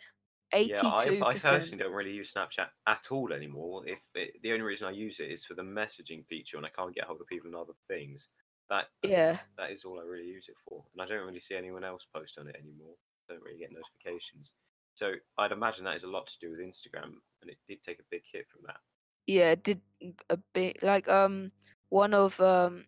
Yeah, 0.55 0.81
Eighty-two 0.83 1.25
I, 1.25 1.31
I 1.31 1.35
personally 1.35 1.83
don't 1.83 1.93
really 1.93 2.12
use 2.12 2.33
Snapchat 2.35 2.69
at 2.87 3.07
all 3.11 3.33
anymore. 3.33 3.87
If 3.87 3.99
it, 4.15 4.35
the 4.43 4.53
only 4.53 4.62
reason 4.62 4.88
I 4.88 4.93
use 4.93 5.21
it 5.21 5.31
is 5.31 5.45
for 5.45 5.55
the 5.55 5.62
messaging 5.62 6.27
feature, 6.27 6.57
and 6.57 6.67
I 6.67 6.71
can't 6.71 6.95
get 6.95 7.05
hold 7.05 7.21
of 7.21 7.27
people 7.27 7.49
and 7.49 7.57
other 7.57 7.75
things. 7.88 8.29
That 8.71 8.87
Yeah, 9.03 9.38
that 9.57 9.71
is 9.71 9.85
all 9.85 9.99
I 9.99 10.05
really 10.05 10.27
use 10.29 10.47
it 10.49 10.57
for, 10.69 10.85
and 10.93 11.03
I 11.03 11.07
don't 11.07 11.27
really 11.27 11.41
see 11.41 11.55
anyone 11.57 11.85
else 11.85 12.07
post 12.15 12.38
on 12.38 12.49
it 12.49 12.57
anymore. 12.57 12.95
Don't 13.29 13.43
really 13.43 13.59
get 13.59 13.71
notifications. 13.73 14.53
So 14.95 15.12
I'd 15.38 15.53
imagine 15.53 15.85
that 15.85 15.97
is 15.97 16.05
a 16.05 16.09
lot 16.09 16.27
to 16.27 16.38
do 16.41 16.50
with 16.50 16.61
Instagram, 16.61 17.15
and 17.41 17.50
it 17.50 17.59
did 17.69 17.83
take 17.83 18.00
a 18.00 18.11
big 18.11 18.23
hit 18.33 18.47
from 18.50 18.62
that. 18.67 18.81
yeah, 19.27 19.53
it 19.53 19.62
did 19.62 19.81
a 20.31 20.38
bit 20.55 20.83
like 20.83 21.09
um 21.09 21.50
one 21.91 22.15
of 22.15 22.41
um 22.41 22.85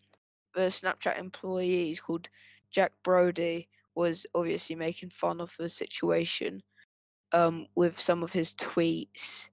the 0.55 0.63
Snapchat 0.63 1.19
employees 1.19 2.01
called 2.01 2.29
Jack 2.71 2.93
Brody 3.03 3.69
was 3.95 4.27
obviously 4.35 4.77
making 4.77 5.11
fun 5.11 5.41
of 5.41 5.55
the 5.59 5.69
situation 5.69 6.63
um 7.33 7.67
with 7.75 7.99
some 8.01 8.23
of 8.23 8.33
his 8.33 8.55
tweets 8.55 9.49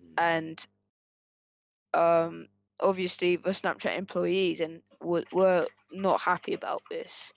Mm. 0.00 0.14
and 0.18 0.66
um 1.94 2.48
obviously 2.80 3.36
the 3.36 3.50
Snapchat 3.50 3.96
employees 3.96 4.60
and 4.60 4.82
were, 5.00 5.24
were 5.32 5.66
not 5.92 6.20
happy 6.20 6.54
about 6.54 6.82
this. 6.90 7.32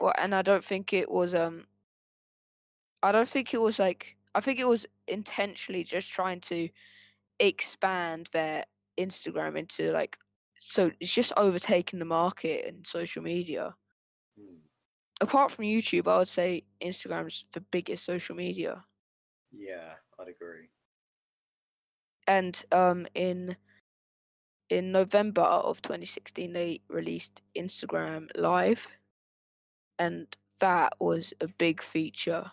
Well, 0.00 0.14
and 0.18 0.34
I 0.34 0.42
don't 0.42 0.64
think 0.64 0.92
it 0.92 1.10
was 1.10 1.34
um 1.34 1.66
I 3.02 3.12
don't 3.12 3.28
think 3.28 3.54
it 3.54 3.60
was 3.60 3.78
like 3.78 4.16
I 4.34 4.40
think 4.40 4.58
it 4.58 4.68
was 4.68 4.86
intentionally 5.06 5.84
just 5.84 6.10
trying 6.10 6.40
to 6.42 6.68
expand 7.38 8.28
their 8.32 8.64
Instagram 8.98 9.56
into 9.58 9.92
like 9.92 10.18
so 10.58 10.90
it's 11.00 11.12
just 11.12 11.32
overtaking 11.36 11.98
the 11.98 12.04
market 12.04 12.66
in 12.66 12.84
social 12.84 13.22
media. 13.22 13.74
Mm. 14.40 14.58
Apart 15.20 15.52
from 15.52 15.64
YouTube, 15.64 16.08
I 16.08 16.18
would 16.18 16.28
say 16.28 16.64
Instagram's 16.82 17.44
the 17.52 17.60
biggest 17.60 18.04
social 18.04 18.36
media. 18.36 18.84
Yeah, 19.52 19.94
I'd 20.18 20.28
agree. 20.28 20.68
and 22.26 22.64
um 22.72 23.06
in 23.14 23.56
in 24.70 24.92
November 24.92 25.42
of 25.42 25.80
2016 25.82 26.52
they 26.52 26.80
released 26.88 27.42
Instagram 27.56 28.28
Live 28.36 28.88
and 29.98 30.26
that 30.60 30.94
was 31.00 31.32
a 31.40 31.48
big 31.48 31.82
feature 31.82 32.50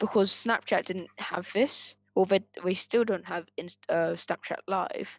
because 0.00 0.32
Snapchat 0.32 0.84
didn't 0.86 1.10
have 1.18 1.50
this 1.52 1.96
or 2.14 2.26
they, 2.26 2.40
we 2.64 2.74
still 2.74 3.04
don't 3.04 3.26
have 3.26 3.46
Inst- 3.56 3.86
uh, 3.88 4.14
Snapchat 4.14 4.58
Live 4.68 5.18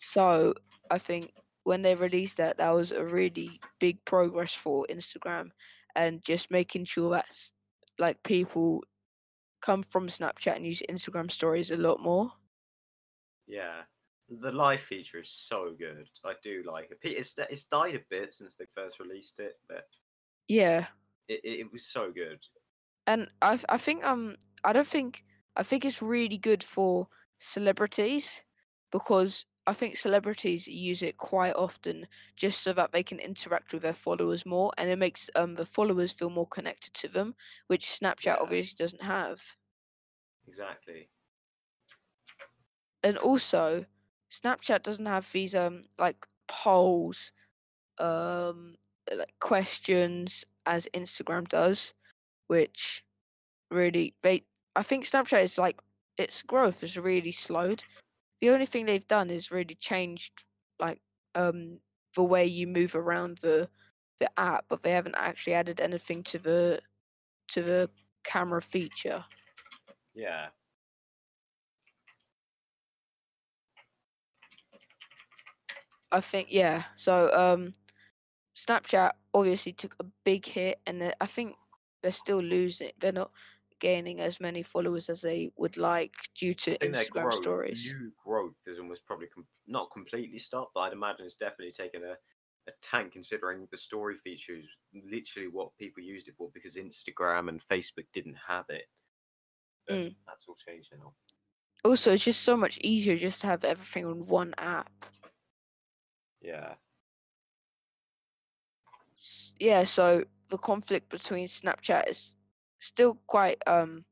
so 0.00 0.54
I 0.90 0.98
think 0.98 1.32
when 1.64 1.82
they 1.82 1.94
released 1.94 2.38
that 2.38 2.58
that 2.58 2.70
was 2.70 2.92
a 2.92 3.04
really 3.04 3.60
big 3.78 4.04
progress 4.04 4.54
for 4.54 4.86
Instagram 4.90 5.50
and 5.94 6.22
just 6.24 6.50
making 6.50 6.86
sure 6.86 7.10
that 7.12 7.36
like 7.98 8.22
people 8.22 8.82
come 9.62 9.82
from 9.82 10.08
Snapchat 10.08 10.56
and 10.56 10.66
use 10.66 10.82
Instagram 10.90 11.30
stories 11.30 11.70
a 11.70 11.76
lot 11.76 12.00
more 12.00 12.32
Yeah, 13.46 13.82
the 14.28 14.52
live 14.52 14.80
feature 14.80 15.20
is 15.20 15.30
so 15.30 15.74
good. 15.78 16.08
I 16.24 16.34
do 16.42 16.62
like 16.66 16.90
it. 16.90 16.98
It's 17.02 17.34
it's 17.38 17.64
died 17.64 17.96
a 17.96 18.00
bit 18.08 18.32
since 18.32 18.54
they 18.56 18.66
first 18.74 19.00
released 19.00 19.38
it, 19.40 19.54
but 19.68 19.88
yeah 20.48 20.88
it, 21.28 21.40
it, 21.44 21.60
it 21.60 21.72
was 21.72 21.86
so 21.86 22.10
good. 22.10 22.40
and 23.06 23.30
I 23.42 23.58
I 23.68 23.78
think 23.78 24.04
um 24.04 24.36
I 24.64 24.72
don't 24.72 24.86
think 24.86 25.24
I 25.56 25.62
think 25.62 25.84
it's 25.84 26.02
really 26.02 26.38
good 26.38 26.62
for 26.62 27.08
celebrities 27.38 28.44
because 28.92 29.46
I 29.70 29.72
think 29.72 29.96
celebrities 29.96 30.66
use 30.66 31.00
it 31.00 31.16
quite 31.16 31.54
often 31.54 32.08
just 32.34 32.62
so 32.62 32.72
that 32.72 32.90
they 32.90 33.04
can 33.04 33.20
interact 33.20 33.72
with 33.72 33.82
their 33.82 33.92
followers 33.92 34.44
more 34.44 34.72
and 34.76 34.90
it 34.90 34.98
makes 34.98 35.30
um 35.36 35.52
the 35.52 35.64
followers 35.64 36.12
feel 36.12 36.28
more 36.28 36.48
connected 36.48 36.92
to 36.94 37.08
them 37.08 37.36
which 37.68 37.86
Snapchat 37.86 38.24
Yeah. 38.24 38.36
obviously 38.40 38.74
doesn't 38.76 39.02
have 39.02 39.40
Exactly. 40.48 41.08
and 43.04 43.16
also 43.18 43.84
Snapchat 44.32 44.82
doesn't 44.82 45.06
have 45.06 45.30
these 45.30 45.54
um 45.54 45.82
like 46.00 46.26
polls 46.48 47.30
um 47.98 48.74
like 49.16 49.34
questions 49.38 50.44
as 50.66 50.88
Instagram 50.94 51.48
does 51.48 51.94
which 52.48 53.04
really 53.70 54.14
they 54.22 54.42
I 54.74 54.82
think 54.82 55.04
Snapchat 55.04 55.44
is 55.44 55.58
like 55.58 55.78
its 56.18 56.42
growth 56.42 56.82
is 56.82 56.98
really 56.98 57.32
slowed. 57.32 57.84
The 58.40 58.50
only 58.50 58.66
thing 58.66 58.86
they've 58.86 59.06
done 59.06 59.30
is 59.30 59.50
really 59.50 59.74
changed 59.74 60.44
like 60.78 61.00
um 61.34 61.78
the 62.16 62.22
way 62.22 62.46
you 62.46 62.66
move 62.66 62.94
around 62.94 63.38
the 63.38 63.68
the 64.18 64.30
app, 64.38 64.66
but 64.68 64.82
they 64.82 64.90
haven't 64.92 65.14
actually 65.16 65.54
added 65.54 65.80
anything 65.80 66.22
to 66.24 66.38
the 66.38 66.80
to 67.48 67.62
the 67.62 67.90
camera 68.24 68.62
feature. 68.62 69.24
Yeah. 70.14 70.48
I 76.12 76.20
think 76.20 76.48
yeah. 76.50 76.84
So 76.96 77.32
um 77.32 77.72
Snapchat 78.54 79.12
obviously 79.32 79.72
took 79.72 79.94
a 80.00 80.04
big 80.24 80.44
hit 80.46 80.80
and 80.86 81.14
I 81.20 81.26
think 81.26 81.54
they're 82.02 82.12
still 82.12 82.42
losing. 82.42 82.90
They're 82.98 83.12
not 83.12 83.30
gaining 83.80 84.20
as 84.20 84.38
many 84.40 84.62
followers 84.62 85.08
as 85.08 85.20
they 85.22 85.50
would 85.56 85.76
like 85.76 86.14
due 86.36 86.54
to 86.54 86.74
I 86.74 86.78
think 86.78 86.94
their 86.94 87.04
Instagram 87.04 87.22
growth, 87.22 87.42
stories. 87.42 87.84
new 87.86 88.12
growth, 88.24 88.54
is 88.66 88.78
almost 88.78 89.04
probably 89.06 89.26
com- 89.28 89.46
not 89.66 89.90
completely 89.92 90.38
stopped, 90.38 90.72
but 90.74 90.80
I'd 90.80 90.92
imagine 90.92 91.26
it's 91.26 91.34
definitely 91.34 91.72
taken 91.72 92.02
a, 92.04 92.12
a 92.68 92.72
tank 92.82 93.12
considering 93.12 93.66
the 93.70 93.76
story 93.76 94.16
feature 94.16 94.54
is 94.56 94.76
literally 95.10 95.48
what 95.48 95.76
people 95.78 96.02
used 96.02 96.28
it 96.28 96.34
for 96.36 96.50
because 96.54 96.76
Instagram 96.76 97.48
and 97.48 97.60
Facebook 97.68 98.06
didn't 98.14 98.36
have 98.46 98.66
it. 98.68 98.84
But 99.86 99.96
Mm. 99.96 100.14
that's 100.26 100.44
all 100.46 100.54
changed 100.54 100.90
now. 100.96 101.14
Also, 101.84 102.12
it's 102.12 102.24
just 102.24 102.42
so 102.42 102.56
much 102.56 102.78
easier 102.82 103.16
just 103.16 103.40
to 103.40 103.46
have 103.46 103.64
everything 103.64 104.04
on 104.04 104.26
one 104.26 104.54
app. 104.58 104.92
Yeah. 106.42 106.74
Yeah, 109.58 109.84
so 109.84 110.24
the 110.48 110.58
conflict 110.58 111.08
between 111.10 111.46
Snapchat 111.46 112.08
is 112.08 112.34
still 112.80 113.18
quite 113.26 113.62
um 113.66 114.04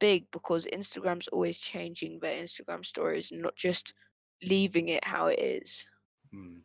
big 0.00 0.30
because 0.30 0.66
Instagram's 0.66 1.28
always 1.28 1.58
changing 1.58 2.18
their 2.20 2.42
Instagram 2.42 2.84
stories 2.84 3.32
and 3.32 3.42
not 3.42 3.56
just 3.56 3.94
leaving 4.42 4.88
it 4.88 5.04
how 5.04 5.26
it 5.26 5.38
is. 5.38 5.86
Mm. 6.34 6.60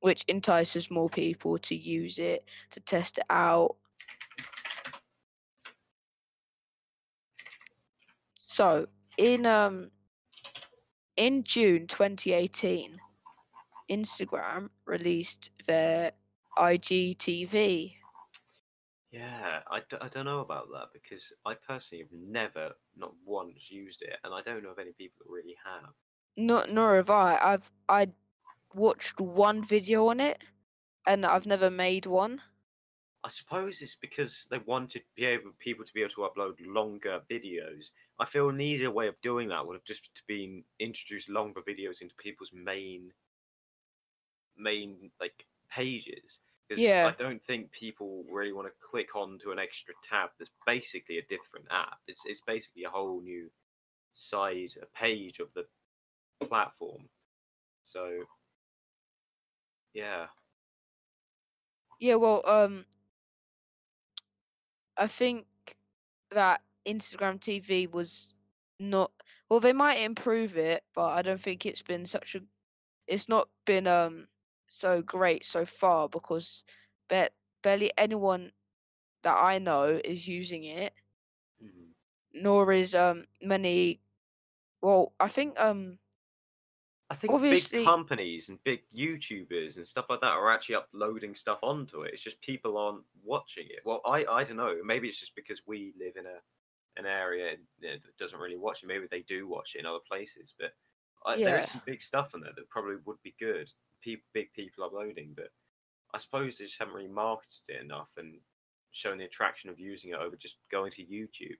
Which 0.00 0.24
entices 0.28 0.90
more 0.90 1.10
people 1.10 1.58
to 1.58 1.74
use 1.74 2.18
it, 2.18 2.44
to 2.70 2.80
test 2.80 3.18
it 3.18 3.24
out. 3.30 3.76
So 8.36 8.86
in 9.18 9.46
um 9.46 9.90
in 11.16 11.44
June 11.44 11.86
2018, 11.86 12.98
Instagram 13.90 14.70
released 14.86 15.50
their 15.66 16.12
IGTV 16.56 17.94
yeah, 19.10 19.62
I, 19.68 19.80
d- 19.80 19.98
I 20.00 20.08
don't 20.08 20.24
know 20.24 20.40
about 20.40 20.68
that 20.72 20.92
because 20.92 21.32
I 21.44 21.54
personally 21.54 22.02
have 22.02 22.12
never, 22.12 22.74
not 22.94 23.14
once, 23.18 23.70
used 23.70 24.02
it, 24.02 24.18
and 24.24 24.32
I 24.34 24.42
don't 24.42 24.62
know 24.64 24.70
of 24.70 24.78
any 24.80 24.92
people 24.92 25.18
that 25.24 25.30
really 25.30 25.56
have. 25.64 25.94
Not 26.36 26.70
nor 26.70 26.96
have 26.96 27.08
I. 27.08 27.36
I've 27.38 27.70
I 27.88 28.14
watched 28.74 29.20
one 29.20 29.64
video 29.64 30.08
on 30.08 30.20
it, 30.20 30.42
and 31.06 31.26
I've 31.26 31.46
never 31.46 31.70
made 31.70 32.06
one. 32.06 32.42
I 33.24 33.30
suppose 33.30 33.80
it's 33.80 33.94
because 33.96 34.44
they 34.50 34.58
wanted 34.58 35.06
be 35.14 35.24
able, 35.24 35.54
people 35.54 35.86
to 35.86 35.92
be 35.94 36.02
able 36.02 36.10
to 36.10 36.20
upload 36.20 36.56
longer 36.60 37.24
videos. 37.30 37.92
I 38.18 38.26
feel 38.26 38.50
an 38.50 38.60
easier 38.60 38.90
way 38.90 39.08
of 39.08 39.18
doing 39.22 39.48
that 39.48 39.66
would 39.66 39.72
have 39.76 39.84
just 39.84 40.22
been 40.26 40.66
introduce 40.78 41.26
longer 41.26 41.62
videos 41.62 42.02
into 42.02 42.14
people's 42.16 42.52
main 42.52 43.14
main 44.56 45.12
like 45.20 45.46
pages. 45.68 46.40
Because 46.70 46.84
Yeah. 46.84 47.08
I 47.08 47.20
don't 47.20 47.42
think 47.44 47.72
people 47.72 48.24
really 48.30 48.52
want 48.52 48.68
to 48.68 48.74
click 48.80 49.16
on 49.16 49.40
to 49.40 49.50
an 49.50 49.58
extra 49.58 49.92
tab 50.08 50.30
that's 50.38 50.52
basically 50.64 51.18
a 51.18 51.22
different 51.22 51.66
app. 51.68 51.98
It's 52.06 52.22
it's 52.24 52.42
basically 52.42 52.84
a 52.84 52.90
whole 52.90 53.20
new 53.20 53.50
side, 54.12 54.74
a 54.80 54.86
page 54.96 55.40
of 55.40 55.48
the 55.54 55.66
platform. 56.46 57.08
So 57.82 58.24
yeah. 59.94 60.26
Yeah, 61.98 62.14
well, 62.14 62.42
um, 62.46 62.86
I 64.96 65.08
think 65.08 65.46
that 66.30 66.62
Instagram 66.86 67.40
TV 67.40 67.90
was 67.90 68.32
not. 68.78 69.10
Well, 69.48 69.58
they 69.58 69.72
might 69.72 69.98
improve 69.98 70.56
it, 70.56 70.84
but 70.94 71.08
I 71.08 71.22
don't 71.22 71.40
think 71.40 71.66
it's 71.66 71.82
been 71.82 72.06
such 72.06 72.36
a. 72.36 72.42
It's 73.08 73.28
not 73.28 73.48
been 73.64 73.88
um 73.88 74.28
so 74.70 75.02
great 75.02 75.44
so 75.44 75.66
far 75.66 76.08
because 76.08 76.64
bet 77.08 77.34
barely 77.62 77.92
anyone 77.98 78.52
that 79.22 79.36
I 79.36 79.58
know 79.58 80.00
is 80.04 80.26
using 80.28 80.64
it, 80.64 80.94
Mhm. 81.62 81.94
nor 82.32 82.72
is 82.72 82.94
um 82.94 83.26
many. 83.42 84.00
Well, 84.82 85.12
I 85.20 85.28
think 85.28 85.58
um 85.60 85.98
I 87.10 87.16
think 87.16 87.32
Obviously- 87.34 87.80
big 87.80 87.86
companies 87.86 88.48
and 88.48 88.62
big 88.62 88.84
YouTubers 88.94 89.76
and 89.76 89.86
stuff 89.86 90.06
like 90.08 90.20
that 90.20 90.34
are 90.36 90.48
actually 90.50 90.76
uploading 90.76 91.34
stuff 91.34 91.58
onto 91.62 92.02
it. 92.02 92.14
It's 92.14 92.22
just 92.22 92.40
people 92.40 92.78
aren't 92.78 93.04
watching 93.24 93.66
it. 93.68 93.84
Well, 93.84 94.00
I 94.06 94.24
I 94.26 94.44
don't 94.44 94.56
know. 94.56 94.80
Maybe 94.84 95.08
it's 95.08 95.18
just 95.18 95.34
because 95.34 95.66
we 95.66 95.92
live 95.98 96.16
in 96.16 96.26
a 96.26 96.40
an 96.96 97.06
area 97.06 97.56
that 97.80 98.16
doesn't 98.18 98.38
really 98.40 98.56
watch 98.56 98.82
it. 98.82 98.86
Maybe 98.86 99.06
they 99.08 99.22
do 99.22 99.46
watch 99.48 99.74
it 99.74 99.80
in 99.80 99.86
other 99.86 100.00
places, 100.00 100.54
but 100.58 100.74
I, 101.26 101.34
Yeah. 101.36 101.64
is 101.64 101.70
some 101.70 101.82
big 101.86 102.02
stuff 102.02 102.30
on 102.34 102.40
there 102.40 102.52
that 102.56 102.68
probably 102.70 102.96
would 103.04 103.22
be 103.22 103.34
good. 103.38 103.70
People, 104.02 104.24
big 104.32 104.52
people 104.54 104.84
uploading, 104.84 105.34
but 105.36 105.48
I 106.14 106.18
suppose 106.18 106.58
they 106.58 106.64
just 106.64 106.78
haven't 106.78 106.94
really 106.94 107.08
marketed 107.08 107.60
it 107.68 107.80
enough 107.82 108.08
and 108.16 108.40
shown 108.92 109.18
the 109.18 109.24
attraction 109.24 109.70
of 109.70 109.78
using 109.78 110.10
it 110.10 110.16
over 110.18 110.34
just 110.36 110.56
going 110.70 110.90
to 110.92 111.04
YouTube. 111.04 111.58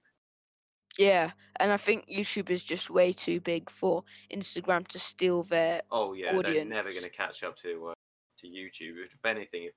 yeah, 0.97 1.31
and 1.59 1.71
I 1.71 1.77
think 1.77 2.05
YouTube 2.07 2.49
is 2.49 2.63
just 2.63 2.89
way 2.89 3.13
too 3.13 3.39
big 3.39 3.69
for 3.69 4.03
Instagram 4.33 4.85
to 4.89 4.99
steal 4.99 5.43
their. 5.43 5.81
Oh 5.91 6.13
yeah, 6.13 6.33
they're 6.41 6.65
never 6.65 6.89
going 6.91 7.03
to 7.03 7.09
catch 7.09 7.43
up 7.43 7.55
to 7.57 7.89
uh, 7.89 7.93
to 8.39 8.47
YouTube. 8.47 8.95
If 9.05 9.23
anything, 9.25 9.63
if 9.65 9.73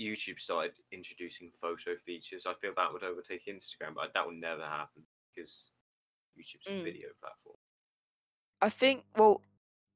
YouTube 0.00 0.40
started 0.40 0.72
introducing 0.90 1.52
photo 1.60 1.94
features, 2.04 2.46
I 2.46 2.54
feel 2.54 2.72
that 2.76 2.92
would 2.92 3.04
overtake 3.04 3.46
Instagram, 3.46 3.94
but 3.94 4.12
that 4.14 4.26
will 4.26 4.32
never 4.34 4.64
happen 4.64 5.06
because 5.32 5.70
YouTube's 6.36 6.66
Mm. 6.68 6.80
a 6.80 6.82
video 6.84 7.08
platform. 7.20 7.56
I 8.64 8.70
think 8.70 9.04
well, 9.16 9.42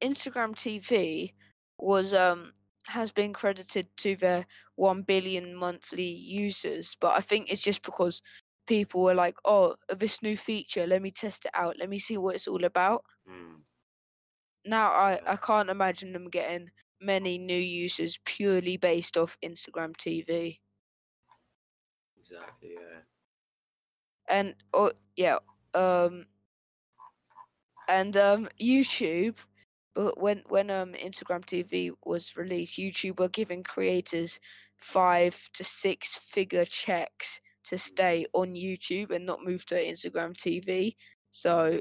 Instagram 0.03 0.57
TV 0.57 1.35
was 1.79 2.13
um 2.15 2.53
has 2.87 3.13
been 3.13 3.33
credited 3.33 3.87
to 3.99 4.17
their 4.17 4.47
one 4.77 5.03
billion 5.03 5.55
monthly 5.55 6.11
users, 6.11 6.97
but 7.01 7.17
I 7.17 7.21
think 7.21 7.51
it's 7.51 7.63
just 7.63 7.83
because 7.83 8.23
people 8.67 9.03
were 9.03 9.15
like, 9.15 9.37
"Oh, 9.45 9.77
this 9.89 10.23
new 10.23 10.37
feature, 10.37 10.87
let 10.87 11.03
me 11.03 11.11
test 11.11 11.47
it 11.47 11.53
out, 11.55 11.79
let 11.79 11.89
me 11.91 11.99
see 11.99 12.19
what 12.19 12.37
it's 12.37 12.49
all 12.49 12.65
about." 12.65 13.05
Mm. 13.29 13.63
Now 14.65 14.93
I 14.93 15.21
I 15.33 15.37
can't 15.37 15.69
imagine 15.69 16.13
them 16.13 16.31
getting 16.31 16.71
many 17.01 17.39
new 17.39 17.59
users 17.59 18.21
purely 18.25 18.77
based 18.77 19.17
off 19.17 19.37
Instagram 19.43 19.97
TV. 19.97 20.61
Exactly. 22.19 22.75
Yeah. 22.75 23.01
and 24.29 24.55
oh 24.75 24.93
yeah 25.17 25.39
um 25.75 26.27
and 27.89 28.17
um 28.17 28.49
youtube 28.61 29.37
but 29.95 30.21
when 30.21 30.43
when 30.49 30.71
um 30.71 30.93
instagram 30.93 31.45
tv 31.45 31.91
was 32.05 32.37
released 32.37 32.79
youtube 32.79 33.19
were 33.19 33.29
giving 33.29 33.63
creators 33.63 34.39
five 34.77 35.37
to 35.53 35.65
six 35.65 36.17
figure 36.17 36.65
checks 36.65 37.41
to 37.65 37.77
stay 37.77 38.27
on 38.33 38.55
youtube 38.55 39.11
and 39.11 39.27
not 39.27 39.45
move 39.45 39.67
to 39.67 39.75
instagram 39.75 40.33
tv 40.35 40.95
so 41.31 41.81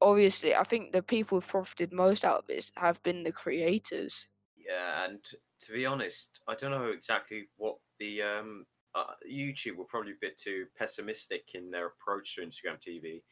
obviously 0.00 0.54
i 0.54 0.62
think 0.62 0.92
the 0.92 1.02
people 1.02 1.38
who've 1.38 1.48
profited 1.48 1.92
most 1.92 2.24
out 2.24 2.38
of 2.38 2.46
this 2.46 2.70
have 2.76 3.02
been 3.02 3.22
the 3.22 3.32
creators 3.32 4.26
Yeah, 4.56 5.04
and 5.04 5.18
to 5.64 5.72
be 5.72 5.86
honest, 5.86 6.40
I 6.48 6.54
don't 6.54 6.70
know 6.70 6.88
exactly 6.88 7.48
what 7.56 7.76
the 7.98 8.22
um, 8.22 8.66
uh, 8.94 9.14
YouTube 9.30 9.76
were 9.76 9.84
probably 9.84 10.12
a 10.12 10.20
bit 10.20 10.38
too 10.38 10.66
pessimistic 10.78 11.48
in 11.54 11.70
their 11.70 11.86
approach 11.86 12.34
to 12.34 12.42
Instagram 12.42 12.78
TV. 12.86 13.22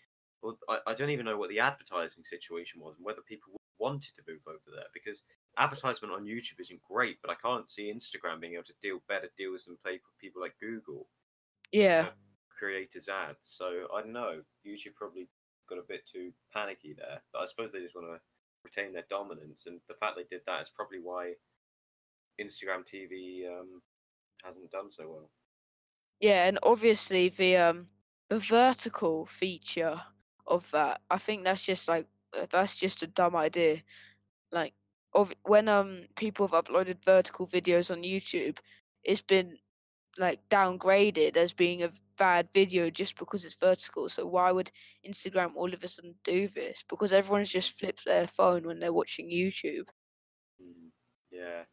Well, 0.43 0.59
I, 0.69 0.79
I 0.89 0.95
don't 0.95 1.11
even 1.11 1.27
know 1.27 1.37
what 1.37 1.51
the 1.51 1.61
advertising 1.61 2.25
situation 2.25 2.81
was 2.81 2.97
and 2.97 3.05
whether 3.05 3.23
people 3.23 3.53
wanted 3.79 4.15
to 4.17 4.23
move 4.29 4.41
over 4.47 4.75
there 4.75 4.87
because 4.95 5.23
advertisement 5.59 6.15
on 6.15 6.25
YouTube 6.25 6.61
isn't 6.61 6.81
great, 6.89 7.19
but 7.23 7.31
I 7.31 7.35
can't 7.35 7.71
see 7.71 7.93
Instagram 7.93 8.41
being 8.41 8.55
able 8.55 8.65
to 8.65 8.75
deal 8.83 9.03
better 9.09 9.29
deals 9.37 9.65
than 9.65 9.77
play 9.85 9.93
with 9.93 10.21
people 10.21 10.43
like 10.43 10.55
Google 10.61 11.07
yeah 11.73 12.09
creators 12.57 13.09
ads. 13.09 13.39
So 13.43 13.87
I 13.95 14.03
don't 14.03 14.13
know. 14.13 14.43
YouTube 14.67 14.95
probably 14.95 15.29
got 15.69 15.79
a 15.79 15.89
bit 15.89 16.03
too 16.13 16.33
panicky 16.53 16.95
there, 16.97 17.21
but 17.33 17.43
I 17.43 17.47
suppose 17.47 17.71
they 17.73 17.81
just 17.81 17.97
want 17.97 18.09
to 18.09 18.21
retain 18.65 18.93
their 18.93 19.05
dominance, 19.11 19.65
and 19.67 19.81
the 19.89 19.95
fact 19.95 20.17
they 20.17 20.25
did 20.31 20.43
that 20.47 20.63
is 20.63 20.71
probably 20.75 21.01
why 21.03 21.33
Instagram 22.41 22.87
TV 22.87 23.49
um, 23.49 23.83
hasn't 24.45 24.71
done 24.71 24.91
so 24.91 25.09
well. 25.09 25.31
Yeah, 26.21 26.47
and 26.47 26.59
obviously 26.63 27.31
the 27.31 27.57
um 27.57 27.87
the 28.29 28.39
vertical 28.39 29.27
feature 29.27 30.01
of 30.47 30.71
that, 30.73 31.01
I 31.11 31.19
think 31.19 31.45
that's 31.45 31.63
just 31.63 31.89
like 31.89 32.07
uh, 32.39 32.47
that's 32.51 32.77
just 32.77 33.03
a 33.03 33.07
dumb 33.07 33.37
idea. 33.37 33.83
Like, 34.53 34.75
of 35.15 35.33
when 35.45 35.69
um 35.69 36.03
people 36.17 36.49
have 36.49 36.65
uploaded 36.65 37.05
vertical 37.05 37.47
videos 37.47 37.91
on 37.91 38.03
YouTube, 38.03 38.59
it's 39.05 39.23
been 39.23 39.59
like 40.19 40.41
downgraded 40.51 41.37
as 41.37 41.53
being 41.53 41.83
a 41.83 41.93
bad 42.19 42.49
video 42.55 42.91
just 42.91 43.19
because 43.19 43.45
it's 43.45 43.55
vertical. 43.57 44.09
So 44.09 44.27
why 44.27 44.53
would 44.53 44.71
Instagram 45.07 45.53
all 45.57 45.73
of 45.73 45.83
a 45.85 45.89
sudden 45.89 46.15
do 46.25 46.49
this? 46.49 46.85
Because 46.89 47.13
everyone's 47.13 47.51
just 47.51 47.79
flipped 47.79 48.05
their 48.05 48.27
phone 48.27 48.65
when 48.67 48.81
they're 48.81 48.93
watching 48.93 49.29
YouTube. 49.31 49.89
Mm, 50.63 50.91
yeah. 51.31 51.65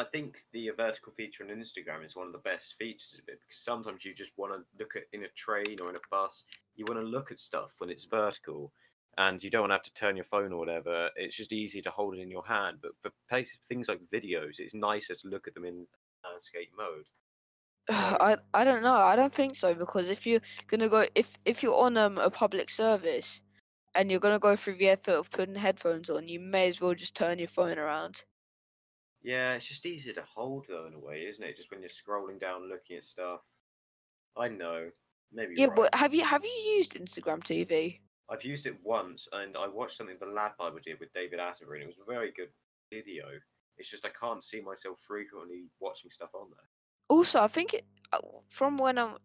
I 0.00 0.04
think 0.04 0.44
the 0.54 0.70
vertical 0.70 1.12
feature 1.12 1.44
on 1.44 1.50
Instagram 1.50 2.06
is 2.06 2.16
one 2.16 2.26
of 2.26 2.32
the 2.32 2.38
best 2.38 2.74
features 2.78 3.12
of 3.14 3.28
it 3.28 3.38
because 3.46 3.62
sometimes 3.62 4.02
you 4.02 4.14
just 4.14 4.32
want 4.38 4.54
to 4.54 4.64
look 4.78 4.96
at 4.96 5.02
in 5.12 5.24
a 5.24 5.28
train 5.36 5.78
or 5.78 5.90
in 5.90 5.96
a 5.96 6.00
bus, 6.10 6.46
you 6.74 6.86
want 6.88 6.98
to 6.98 7.06
look 7.06 7.30
at 7.30 7.38
stuff 7.38 7.72
when 7.78 7.90
it's 7.90 8.06
vertical 8.06 8.72
and 9.18 9.44
you 9.44 9.50
don't 9.50 9.60
want 9.60 9.72
to 9.72 9.74
have 9.74 9.82
to 9.82 9.92
turn 9.92 10.16
your 10.16 10.24
phone 10.24 10.54
or 10.54 10.58
whatever. 10.58 11.10
It's 11.16 11.36
just 11.36 11.52
easy 11.52 11.82
to 11.82 11.90
hold 11.90 12.14
it 12.14 12.20
in 12.20 12.30
your 12.30 12.46
hand. 12.46 12.78
But 12.80 12.92
for 13.02 13.10
places, 13.28 13.58
things 13.68 13.88
like 13.88 14.00
videos, 14.10 14.58
it's 14.58 14.72
nicer 14.74 15.14
to 15.16 15.28
look 15.28 15.46
at 15.46 15.52
them 15.52 15.66
in 15.66 15.86
landscape 16.24 16.70
mode. 16.78 17.04
I 17.90 18.38
I 18.54 18.64
don't 18.64 18.82
know. 18.82 18.94
I 18.94 19.16
don't 19.16 19.34
think 19.34 19.54
so 19.54 19.74
because 19.74 20.08
if 20.08 20.26
you're 20.26 20.40
gonna 20.68 20.88
go 20.88 21.06
if 21.14 21.36
if 21.44 21.62
you're 21.62 21.78
on 21.78 21.98
um 21.98 22.16
a 22.16 22.30
public 22.30 22.70
service 22.70 23.42
and 23.94 24.10
you're 24.10 24.20
gonna 24.20 24.38
go 24.38 24.56
through 24.56 24.76
the 24.76 24.88
effort 24.88 25.12
of 25.12 25.30
putting 25.30 25.56
headphones 25.56 26.08
on, 26.08 26.26
you 26.26 26.40
may 26.40 26.68
as 26.68 26.80
well 26.80 26.94
just 26.94 27.14
turn 27.14 27.38
your 27.38 27.48
phone 27.48 27.78
around. 27.78 28.24
Yeah, 29.22 29.50
it's 29.50 29.66
just 29.66 29.86
easier 29.86 30.14
to 30.14 30.24
hold 30.34 30.66
though 30.68 30.86
in 30.86 30.94
a 30.94 30.98
way, 30.98 31.26
isn't 31.28 31.42
it? 31.42 31.56
Just 31.56 31.70
when 31.70 31.80
you're 31.80 31.90
scrolling 31.90 32.40
down 32.40 32.68
looking 32.68 32.96
at 32.96 33.04
stuff. 33.04 33.40
I 34.36 34.48
know. 34.48 34.88
Maybe 35.32 35.54
Yeah, 35.56 35.66
you're 35.66 35.74
but 35.74 35.94
have 35.94 36.14
you 36.14 36.24
have 36.24 36.44
you 36.44 36.74
used 36.76 36.94
Instagram 36.94 37.42
TV? 37.42 38.00
I've 38.30 38.44
used 38.44 38.66
it 38.66 38.76
once 38.82 39.28
and 39.32 39.56
I 39.56 39.66
watched 39.66 39.96
something 39.96 40.16
the 40.20 40.26
Lad 40.26 40.52
Bible 40.58 40.78
did 40.82 41.00
with 41.00 41.12
David 41.12 41.40
Attenborough 41.40 41.74
and 41.74 41.82
it 41.82 41.86
was 41.86 41.98
a 42.00 42.10
very 42.10 42.32
good 42.36 42.50
video. 42.92 43.24
It's 43.76 43.90
just 43.90 44.06
I 44.06 44.10
can't 44.10 44.44
see 44.44 44.60
myself 44.60 44.98
frequently 45.06 45.64
watching 45.80 46.10
stuff 46.10 46.30
on 46.34 46.48
there. 46.50 46.68
Also, 47.08 47.40
I 47.40 47.48
think 47.48 47.74
it, 47.74 47.84
uh, 48.12 48.18
from 48.48 48.78
when 48.78 48.98
I'm 48.98 49.16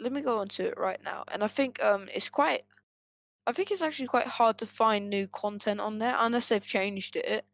let 0.00 0.12
me 0.12 0.22
go 0.22 0.38
on 0.38 0.48
to 0.48 0.68
it 0.68 0.78
right 0.78 1.02
now, 1.02 1.24
and 1.28 1.42
I 1.42 1.48
think 1.48 1.82
um 1.82 2.08
it's 2.14 2.28
quite. 2.28 2.64
I 3.46 3.52
think 3.52 3.72
it's 3.72 3.82
actually 3.82 4.06
quite 4.06 4.28
hard 4.28 4.58
to 4.58 4.66
find 4.66 5.10
new 5.10 5.26
content 5.26 5.80
on 5.80 5.98
there 5.98 6.14
unless 6.16 6.48
they've 6.48 6.64
changed 6.64 7.16
it. 7.16 7.44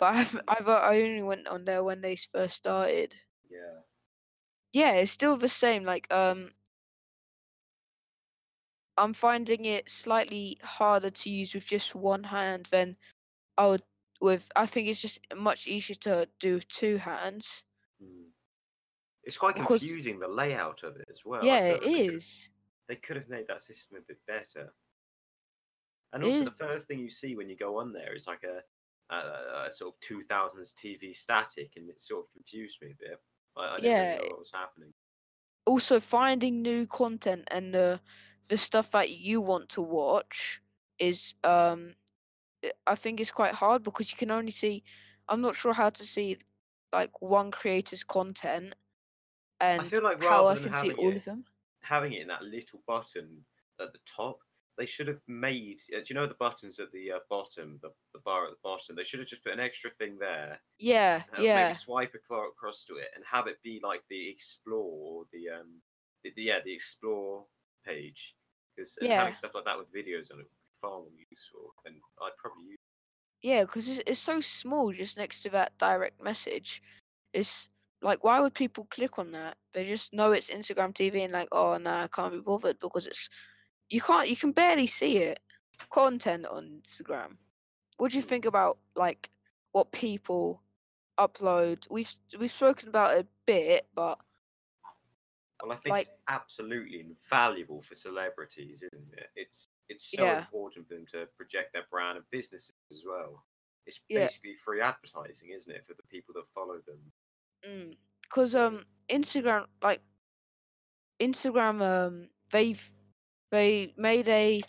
But 0.00 0.14
I've 0.14 0.40
I've 0.48 0.68
uh, 0.68 0.72
I 0.82 0.96
only 1.02 1.22
went 1.22 1.46
on 1.46 1.64
there 1.66 1.84
when 1.84 2.00
they 2.00 2.16
first 2.16 2.56
started. 2.56 3.14
Yeah. 3.50 3.80
Yeah, 4.72 4.92
it's 4.94 5.12
still 5.12 5.36
the 5.36 5.48
same. 5.48 5.84
Like 5.84 6.10
um, 6.10 6.50
I'm 8.96 9.12
finding 9.14 9.64
it 9.66 9.90
slightly 9.90 10.58
harder 10.62 11.10
to 11.10 11.30
use 11.30 11.54
with 11.54 11.66
just 11.66 11.94
one 11.94 12.24
hand 12.24 12.66
than 12.70 12.96
I 13.58 13.66
would 13.66 13.82
with. 14.20 14.48
I 14.56 14.66
think 14.66 14.88
it's 14.88 15.00
just 15.02 15.20
much 15.36 15.66
easier 15.66 15.96
to 16.00 16.28
do 16.38 16.54
with 16.54 16.68
two 16.68 16.96
hands. 16.96 17.64
Mm. 18.02 18.28
It's 19.24 19.36
quite 19.36 19.56
Because- 19.56 19.80
confusing 19.82 20.18
the 20.18 20.28
layout 20.28 20.82
of 20.82 20.96
it 20.96 21.08
as 21.12 21.24
well. 21.26 21.44
Yeah, 21.44 21.74
it 21.74 21.80
they 21.82 22.06
could've- 22.06 22.48
They 22.88 22.96
could 22.96 23.16
have 23.16 23.28
made 23.28 23.46
that 23.48 23.62
system 23.62 23.98
a 23.98 24.00
bit 24.00 24.18
better. 24.26 24.72
And 26.12 26.24
also, 26.24 26.38
is- 26.40 26.44
the 26.46 26.52
first 26.56 26.88
thing 26.88 26.98
you 27.00 27.10
see 27.10 27.36
when 27.36 27.48
you 27.50 27.56
go 27.56 27.76
on 27.78 27.92
there 27.92 28.14
is 28.16 28.26
like 28.26 28.42
a, 28.44 28.62
a, 29.16 29.66
a 29.68 29.72
sort 29.72 29.94
of 29.94 30.00
2000s 30.00 30.72
TV 30.72 31.12
static, 31.12 31.74
and 31.76 31.90
it 31.90 32.00
sort 32.00 32.26
of 32.26 32.32
confused 32.32 32.80
me 32.82 32.92
a 32.92 32.94
bit. 32.94 33.22
I, 33.56 33.76
I 33.76 33.80
didn't 33.80 33.96
Yeah, 33.96 33.96
really 33.96 34.14
know 34.14 34.28
what 34.28 34.38
was 34.40 34.52
happening. 34.52 34.94
Also, 35.66 36.00
finding 36.00 36.62
new 36.62 36.86
content 36.86 37.44
and 37.50 37.74
the 37.74 38.00
the 38.48 38.56
stuff 38.56 38.90
that 38.90 39.10
you 39.10 39.40
want 39.40 39.68
to 39.70 39.80
watch 39.82 40.60
is 40.98 41.34
um, 41.44 41.94
I- 42.86 42.96
think 42.96 43.20
it's 43.20 43.30
quite 43.30 43.54
hard 43.54 43.82
because 43.84 44.10
you 44.10 44.16
can 44.18 44.30
only 44.30 44.50
see. 44.52 44.84
I'm 45.28 45.40
not 45.42 45.56
sure 45.56 45.74
how 45.74 45.90
to 45.90 46.06
see 46.06 46.38
like 46.92 47.22
one 47.22 47.50
creator's 47.52 48.04
content 48.04 48.74
and 49.60 49.82
I 49.82 49.84
feel 49.84 50.02
like 50.02 50.20
how 50.20 50.46
I 50.46 50.54
rather 50.54 50.58
than 50.58 50.62
can 50.62 50.74
see 50.74 50.92
all 50.92 51.16
it- 51.16 51.16
of 51.16 51.24
them. 51.24 51.46
Having 51.82 52.12
it 52.14 52.22
in 52.22 52.28
that 52.28 52.42
little 52.44 52.82
button 52.86 53.46
at 53.80 53.92
the 53.92 53.98
top, 54.00 54.40
they 54.80 54.86
should 54.86 55.06
have 55.08 55.20
made. 55.28 55.78
uh, 55.94 55.98
Do 55.98 56.04
you 56.08 56.14
know 56.14 56.26
the 56.26 56.34
buttons 56.46 56.80
at 56.80 56.90
the 56.90 57.12
uh, 57.12 57.18
bottom, 57.28 57.78
the, 57.82 57.90
the 58.14 58.20
bar 58.24 58.46
at 58.46 58.50
the 58.52 58.56
bottom? 58.64 58.96
They 58.96 59.04
should 59.04 59.20
have 59.20 59.28
just 59.28 59.44
put 59.44 59.52
an 59.52 59.60
extra 59.60 59.90
thing 59.98 60.16
there 60.18 60.58
Yeah, 60.78 61.22
uh, 61.36 61.42
yeah, 61.42 61.72
swipe 61.74 62.14
acro- 62.14 62.48
across 62.48 62.84
to 62.86 62.94
it 62.96 63.08
and 63.14 63.22
have 63.30 63.46
it 63.46 63.62
be 63.62 63.78
like 63.84 64.02
the 64.08 64.28
explore 64.30 64.90
or 65.12 65.24
the 65.32 65.50
um 65.60 65.68
the, 66.24 66.32
the- 66.36 66.42
yeah 66.42 66.58
the 66.64 66.72
explore 66.72 67.44
page 67.86 68.34
because 68.74 68.96
Yeah. 69.02 69.18
having 69.20 69.36
stuff 69.36 69.52
like 69.54 69.66
that 69.66 69.78
with 69.78 69.92
videos 69.92 70.32
on 70.32 70.40
it 70.40 70.48
would 70.48 70.58
be 70.64 70.80
far 70.80 70.98
more 70.98 71.08
useful 71.30 71.74
and 71.86 71.96
i'd 72.22 72.36
probably 72.42 72.64
use 72.70 72.78
yeah. 73.42 73.62
Because 73.62 73.88
it's, 73.88 74.00
it's 74.06 74.20
so 74.20 74.40
small, 74.42 74.92
just 74.92 75.16
next 75.16 75.42
to 75.42 75.50
that 75.50 75.72
direct 75.78 76.22
message. 76.22 76.82
It's 77.32 77.70
like, 78.02 78.22
why 78.22 78.38
would 78.40 78.52
people 78.54 78.86
click 78.90 79.18
on 79.18 79.30
that? 79.32 79.56
They 79.72 79.86
just 79.86 80.12
know 80.12 80.32
it's 80.32 80.50
Instagram 80.50 80.92
TV 80.94 81.24
and 81.24 81.32
like, 81.32 81.48
oh 81.52 81.78
no, 81.78 81.90
I 81.90 82.08
can't 82.08 82.32
be 82.34 82.40
bothered 82.40 82.78
because 82.80 83.06
it's 83.06 83.28
you 83.90 84.00
can't 84.00 84.28
you 84.28 84.36
can 84.36 84.52
barely 84.52 84.86
see 84.86 85.18
it. 85.18 85.40
Content 85.92 86.46
on 86.46 86.80
Instagram. 86.82 87.36
What 87.98 88.12
do 88.12 88.16
you 88.16 88.22
think 88.22 88.44
about 88.46 88.78
like 88.96 89.30
what 89.72 89.92
people 89.92 90.62
upload? 91.18 91.86
We've 91.90 92.12
we've 92.38 92.52
spoken 92.52 92.88
about 92.88 93.16
it 93.16 93.26
a 93.26 93.28
bit, 93.46 93.86
but 93.94 94.18
well 95.62 95.72
i 95.72 95.76
think 95.76 95.90
Like- 95.92 96.06
it's 96.06 96.16
absolutely 96.28 97.00
invaluable 97.00 97.82
for 97.82 97.94
celebrities 97.94 98.82
isn't 98.82 99.12
it 99.12 99.26
it's 99.36 99.68
it's 99.90 100.10
so 100.10 100.24
Yeah. 100.24 100.38
important 100.38 100.88
for 100.88 100.94
them 100.94 101.04
to 101.12 101.26
project 101.36 101.74
their 101.74 101.84
brand 101.90 102.16
and 102.16 102.24
businesses 102.30 102.72
as 102.90 103.02
well 103.06 103.44
it's 103.84 104.00
Yeah. 104.08 104.20
basically 104.20 104.54
free 104.54 104.80
advertising 104.80 105.50
isn't 105.50 105.70
it 105.70 105.84
for 105.86 105.92
the 105.92 106.02
people 106.04 106.32
that 106.36 106.48
follow 106.54 106.80
them 106.86 107.94
because 108.22 108.54
um 108.54 108.86
Instagram 109.10 109.66
like 109.82 110.00
Instagram 111.20 111.82
um 111.82 112.30
they've 112.50 112.90
they 113.50 113.92
made 113.96 114.28
a 114.28 114.62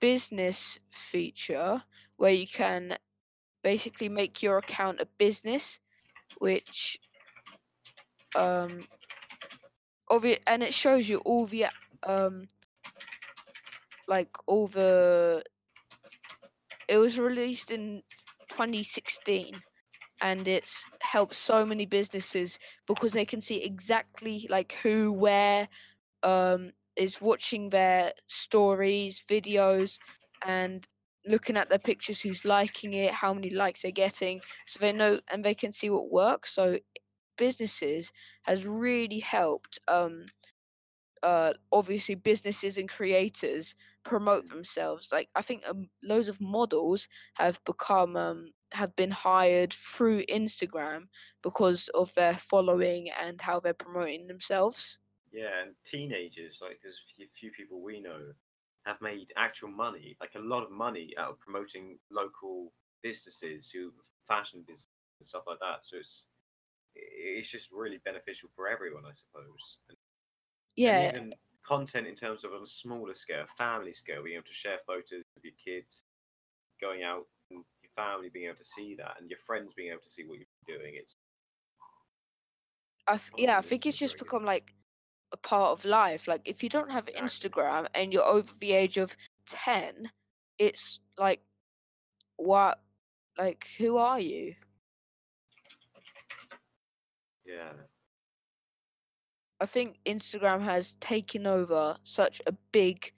business 0.00 0.78
feature 0.90 1.82
where 2.16 2.32
you 2.32 2.46
can 2.46 2.96
basically 3.62 4.08
make 4.08 4.42
your 4.42 4.58
account 4.58 5.00
a 5.00 5.06
business 5.18 5.78
which 6.38 6.98
um 8.34 8.84
obvi- 10.10 10.40
and 10.46 10.62
it 10.62 10.74
shows 10.74 11.08
you 11.08 11.18
all 11.18 11.46
the 11.46 11.66
um 12.04 12.46
like 14.08 14.30
all 14.46 14.66
the 14.66 15.42
it 16.88 16.96
was 16.98 17.18
released 17.18 17.70
in 17.70 18.02
2016 18.48 19.54
and 20.20 20.46
it's 20.46 20.84
helped 21.00 21.34
so 21.34 21.64
many 21.64 21.86
businesses 21.86 22.58
because 22.86 23.12
they 23.12 23.24
can 23.24 23.40
see 23.40 23.62
exactly 23.62 24.46
like 24.50 24.72
who 24.82 25.12
where 25.12 25.68
um 26.22 26.72
is 26.96 27.20
watching 27.20 27.70
their 27.70 28.12
stories 28.28 29.24
videos 29.28 29.98
and 30.44 30.86
looking 31.26 31.56
at 31.56 31.68
their 31.68 31.78
pictures 31.78 32.20
who's 32.20 32.44
liking 32.44 32.94
it 32.94 33.12
how 33.14 33.32
many 33.32 33.50
likes 33.50 33.82
they're 33.82 33.92
getting 33.92 34.40
so 34.66 34.78
they 34.80 34.92
know 34.92 35.20
and 35.30 35.44
they 35.44 35.54
can 35.54 35.72
see 35.72 35.90
what 35.90 36.10
works. 36.10 36.54
So 36.54 36.78
businesses 37.38 38.12
has 38.42 38.66
really 38.66 39.20
helped 39.20 39.78
um 39.88 40.26
uh 41.22 41.52
obviously 41.72 42.14
businesses 42.14 42.78
and 42.78 42.88
creators 42.88 43.74
promote 44.04 44.48
themselves. 44.48 45.10
Like 45.12 45.28
i 45.36 45.42
think 45.42 45.62
um, 45.68 45.88
loads 46.02 46.28
of 46.28 46.40
models 46.40 47.08
have 47.34 47.60
become 47.64 48.16
um 48.16 48.46
have 48.72 48.96
been 48.96 49.10
hired 49.10 49.72
through 49.72 50.24
instagram 50.26 51.02
because 51.42 51.88
of 51.88 52.12
their 52.14 52.34
following 52.36 53.10
and 53.10 53.40
how 53.40 53.60
they're 53.60 53.74
promoting 53.74 54.26
themselves 54.28 54.98
Yeah, 55.32 55.62
and 55.62 55.74
teenagers, 55.84 56.60
like 56.60 56.80
there's 56.82 56.96
a 57.00 57.14
few, 57.16 57.28
few 57.38 57.50
people 57.52 57.80
we 57.80 58.00
know, 58.00 58.32
have 58.84 59.00
made 59.00 59.32
actual 59.36 59.70
money, 59.70 60.16
like 60.20 60.34
a 60.34 60.40
lot 60.40 60.62
of 60.62 60.70
money, 60.70 61.14
out 61.18 61.30
of 61.32 61.40
promoting 61.40 61.98
local 62.10 62.72
businesses, 63.02 63.70
who 63.70 63.92
fashion 64.28 64.62
business 64.66 64.88
and 65.20 65.26
stuff 65.26 65.44
like 65.46 65.58
that. 65.60 65.80
So 65.86 65.96
it's 65.98 66.26
it's 66.94 67.50
just 67.50 67.70
really 67.72 67.98
beneficial 68.04 68.50
for 68.56 68.68
everyone, 68.68 69.04
I 69.06 69.12
suppose. 69.14 69.78
And, 69.88 69.98
and 70.88 70.98
yeah 70.98 71.12
even 71.14 71.34
content 71.66 72.06
in 72.06 72.14
terms 72.16 72.44
of 72.44 72.52
on 72.52 72.62
a 72.62 72.66
smaller 72.66 73.14
scale, 73.14 73.46
family 73.58 73.92
scale, 73.92 74.22
being 74.24 74.36
able 74.36 74.46
to 74.46 74.54
share 74.54 74.78
photos 74.86 75.24
of 75.36 75.44
your 75.44 75.54
kids 75.64 76.04
going 76.80 77.02
out 77.04 77.26
and 77.50 77.64
your 77.82 77.90
family 77.96 78.30
being 78.30 78.46
able 78.46 78.58
to 78.58 78.64
see 78.64 78.96
that, 78.96 79.16
and 79.20 79.30
your 79.30 79.40
friends 79.46 79.74
being 79.74 79.92
able 79.92 80.02
to 80.02 80.10
see 80.10 80.24
what 80.24 80.38
you're 80.38 80.78
doing. 80.78 80.94
It's 80.96 81.14
I 83.06 83.16
th- 83.16 83.30
yeah, 83.36 83.58
I 83.58 83.62
think 83.62 83.86
it's 83.86 83.96
just 83.98 84.18
become 84.18 84.44
like 84.44 84.74
a 85.32 85.36
part 85.36 85.72
of 85.72 85.84
life. 85.84 86.28
Like 86.28 86.42
if 86.44 86.62
you 86.62 86.68
don't 86.68 86.90
have 86.90 87.08
Exactly. 87.08 87.50
Instagram 87.50 87.88
and 87.94 88.12
you're 88.12 88.24
over 88.24 88.52
the 88.60 88.72
age 88.72 88.98
of 88.98 89.16
ten, 89.46 90.10
it's 90.58 91.00
like 91.18 91.40
what 92.36 92.80
like 93.38 93.66
who 93.78 93.96
are 93.96 94.20
you? 94.20 94.54
yeah, 97.44 97.72
I 99.60 99.66
think 99.66 99.98
Instagram 100.04 100.62
has 100.64 100.94
taken 100.94 101.46
over 101.46 101.98
such 102.02 102.40
a 102.46 102.52
big 102.52 103.12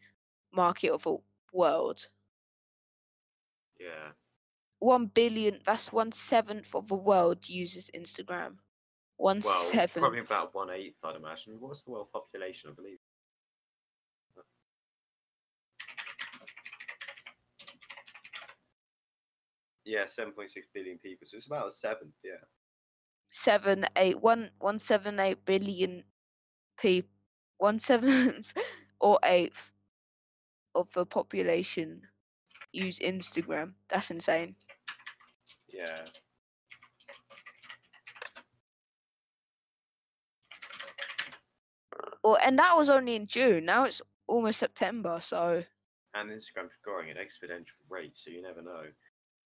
market 0.52 0.90
of 0.92 1.06
a 1.06 1.16
world. 1.52 2.08
yeah. 3.80 4.12
One 4.80 5.06
billion 5.06 5.60
that's 5.64 5.92
one 5.92 6.12
seventh 6.12 6.74
of 6.74 6.88
the 6.88 6.94
world 6.96 7.48
uses 7.48 7.90
Instagram. 7.94 8.58
One 9.16 9.40
Well, 9.40 9.62
seventh. 9.70 9.92
probably 9.94 10.18
about 10.20 10.54
one 10.54 10.70
eighth, 10.70 10.96
I'd 11.04 11.16
imagine. 11.16 11.60
What's 11.60 11.82
the 11.82 11.90
world 11.92 12.10
population? 12.12 12.70
I 12.70 12.74
believe. 12.74 12.98
Yeah, 19.84 20.06
seven 20.06 20.32
point 20.32 20.50
six 20.50 20.66
billion 20.72 20.98
people. 20.98 21.26
So 21.26 21.36
it's 21.36 21.46
about 21.46 21.68
a 21.68 21.70
seventh. 21.70 22.14
Yeah. 22.24 22.40
seven 23.30 23.86
eight 23.96 24.20
one 24.20 24.50
one 24.58 24.78
seven 24.78 25.18
eight 25.20 25.44
billion 25.44 26.04
people 26.78 27.10
one 27.58 27.78
seventh 27.78 28.52
or 29.00 29.18
eighth 29.24 29.72
of 30.74 30.90
the 30.92 31.04
population 31.06 32.02
use 32.72 32.98
Instagram. 32.98 33.72
That's 33.88 34.10
insane. 34.10 34.56
Yeah. 35.72 36.04
Well, 42.24 42.38
and 42.42 42.58
that 42.58 42.74
was 42.74 42.88
only 42.88 43.14
in 43.14 43.26
June. 43.26 43.66
Now 43.66 43.84
it's 43.84 44.00
almost 44.26 44.58
September. 44.58 45.18
So 45.20 45.62
And 46.14 46.30
Instagram's 46.30 46.76
growing 46.82 47.10
at 47.10 47.18
exponential 47.18 47.78
rate, 47.90 48.16
so 48.16 48.30
you 48.30 48.42
never 48.42 48.62
know. 48.62 48.84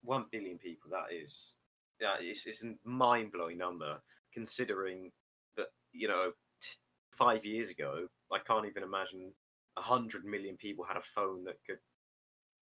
One 0.02 0.26
billion 0.30 0.58
people. 0.58 0.90
That 0.90 1.14
is. 1.14 1.56
Yeah, 2.00 2.16
it's, 2.20 2.44
it's 2.44 2.64
a 2.64 2.74
mind 2.84 3.30
blowing 3.32 3.56
number 3.56 3.98
considering 4.34 5.12
that 5.56 5.68
you 5.92 6.08
know 6.08 6.32
t- 6.60 6.70
five 7.12 7.44
years 7.44 7.70
ago 7.70 8.08
I 8.32 8.38
can't 8.44 8.66
even 8.66 8.82
imagine 8.82 9.32
a 9.78 9.80
hundred 9.80 10.24
million 10.24 10.56
people 10.56 10.84
had 10.84 10.96
a 10.96 11.02
phone 11.14 11.44
that 11.44 11.58
could 11.64 11.78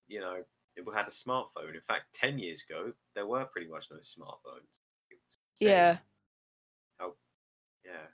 you 0.07 0.21
know 0.21 0.43
it 0.77 0.85
had 0.95 1.09
a 1.09 1.11
smartphone. 1.11 1.75
In 1.75 1.81
fact, 1.89 2.05
ten 2.15 2.39
years 2.39 2.63
ago 2.69 2.93
there 3.15 3.27
were 3.27 3.47
pretty 3.47 3.69
much 3.69 3.87
no 3.91 3.97
smartphones. 3.97 4.69
It 5.11 5.17
was 5.17 5.39
insane 5.55 5.69
yeah, 5.69 5.97
How 6.99 7.15
yeah. 7.87 8.09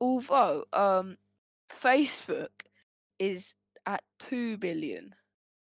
Although 0.00 0.64
um, 0.72 1.16
Facebook 1.82 2.50
is 3.18 3.54
at 3.86 4.02
two 4.18 4.56
billion. 4.58 5.14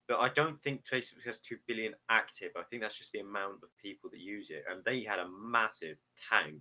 But 0.06 0.18
I 0.18 0.28
don't 0.28 0.60
think 0.62 0.84
Facebook 0.86 1.24
has 1.24 1.38
two 1.38 1.56
billion 1.66 1.94
active. 2.10 2.52
I 2.56 2.62
think 2.62 2.82
that's 2.82 2.98
just 2.98 3.12
the 3.12 3.20
amount 3.20 3.62
of 3.62 3.70
people 3.82 4.10
that 4.10 4.20
use 4.20 4.50
it, 4.50 4.64
and 4.70 4.84
they 4.84 5.02
had 5.02 5.18
a 5.18 5.28
massive 5.28 5.96
tank 6.30 6.60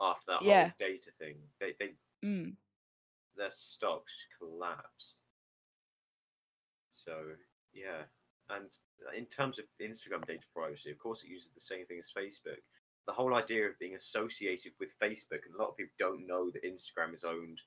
after 0.00 0.24
that 0.32 0.42
Yeah. 0.42 0.62
whole 0.64 0.72
data 0.88 1.10
thing. 1.18 1.36
They 1.60 1.74
they 1.78 1.94
Mm. 2.24 2.56
their 3.36 3.50
stocks 3.52 4.26
collapsed. 4.38 5.22
So 6.90 7.36
yeah, 7.72 8.02
and 8.48 8.68
in 9.16 9.26
terms 9.26 9.58
of 9.58 9.66
Instagram 9.80 10.26
data 10.26 10.44
privacy, 10.52 10.90
of 10.90 10.98
course, 10.98 11.22
it 11.24 11.28
uses 11.30 11.50
the 11.50 11.60
same 11.60 11.86
thing 11.86 11.98
as 11.98 12.10
Facebook. 12.12 12.60
The 13.10 13.16
whole 13.16 13.34
idea 13.34 13.66
of 13.66 13.76
being 13.80 13.96
associated 13.96 14.70
with 14.78 14.90
Facebook, 15.02 15.42
and 15.44 15.52
a 15.52 15.58
lot 15.58 15.70
of 15.70 15.76
people 15.76 15.90
don't 15.98 16.28
know 16.28 16.48
that 16.52 16.62
Instagram 16.62 17.12
is 17.12 17.24
owned 17.24 17.60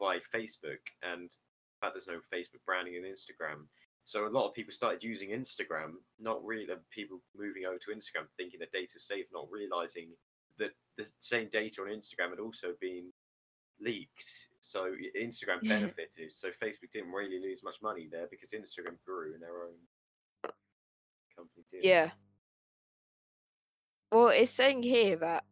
by 0.00 0.20
Facebook, 0.34 0.80
and 1.02 1.24
in 1.24 1.78
fact, 1.82 1.92
there's 1.92 2.08
no 2.08 2.20
Facebook 2.32 2.64
branding 2.64 2.94
in 2.94 3.02
Instagram. 3.02 3.66
So 4.06 4.26
a 4.26 4.32
lot 4.32 4.48
of 4.48 4.54
people 4.54 4.72
started 4.72 5.04
using 5.04 5.30
Instagram, 5.30 5.96
not 6.18 6.42
really 6.42 6.66
people 6.90 7.20
moving 7.36 7.66
over 7.66 7.76
to 7.76 7.90
Instagram 7.94 8.24
thinking 8.38 8.58
the 8.60 8.68
data 8.72 8.94
is 8.96 9.06
safe, 9.06 9.26
not 9.34 9.50
realizing 9.50 10.08
that 10.56 10.70
the 10.96 11.06
same 11.20 11.50
data 11.52 11.82
on 11.82 11.88
Instagram 11.88 12.30
had 12.30 12.40
also 12.40 12.68
been 12.80 13.12
leaked. 13.78 14.48
So 14.60 14.96
Instagram 15.14 15.58
Yeah. 15.60 15.80
benefited. 15.80 16.34
So 16.34 16.52
Facebook 16.52 16.90
didn't 16.90 17.12
really 17.12 17.38
lose 17.38 17.62
much 17.62 17.82
money 17.82 18.08
there 18.10 18.28
because 18.28 18.52
Instagram 18.52 18.96
grew 19.04 19.34
in 19.34 19.40
their 19.40 19.62
own 19.62 19.76
company 21.36 21.66
did. 21.70 21.84
Yeah. 21.84 22.12
Well, 24.12 24.28
it's 24.28 24.52
saying 24.52 24.82
here 24.82 25.16
that 25.16 25.44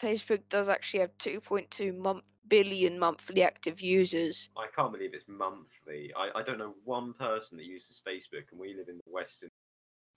Facebook 0.00 0.42
does 0.48 0.68
actually 0.68 1.00
have 1.00 1.16
2.2 1.18 1.96
month 1.96 2.24
billion 2.48 2.98
monthly 2.98 3.42
active 3.42 3.80
users. 3.80 4.50
I 4.56 4.66
can't 4.76 4.92
believe 4.92 5.14
it's 5.14 5.24
monthly. 5.28 6.12
I, 6.16 6.40
I 6.40 6.42
don't 6.42 6.58
know 6.58 6.74
one 6.84 7.14
person 7.14 7.56
that 7.58 7.64
uses 7.64 8.02
Facebook, 8.06 8.50
and 8.50 8.60
we 8.60 8.74
live 8.74 8.88
in 8.88 8.96
the 8.96 9.10
Western 9.12 9.48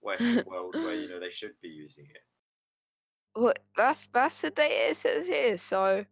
Western 0.02 0.44
world 0.48 0.76
where 0.76 0.96
you 0.96 1.08
know 1.08 1.20
they 1.20 1.30
should 1.30 1.54
be 1.62 1.70
using 1.70 2.06
it. 2.06 3.40
Well, 3.40 3.54
that's 3.78 4.08
that's 4.14 4.42
the 4.42 4.50
data 4.50 4.90
it 4.90 4.98
says 4.98 5.28
here. 5.28 5.58
So, 5.58 6.04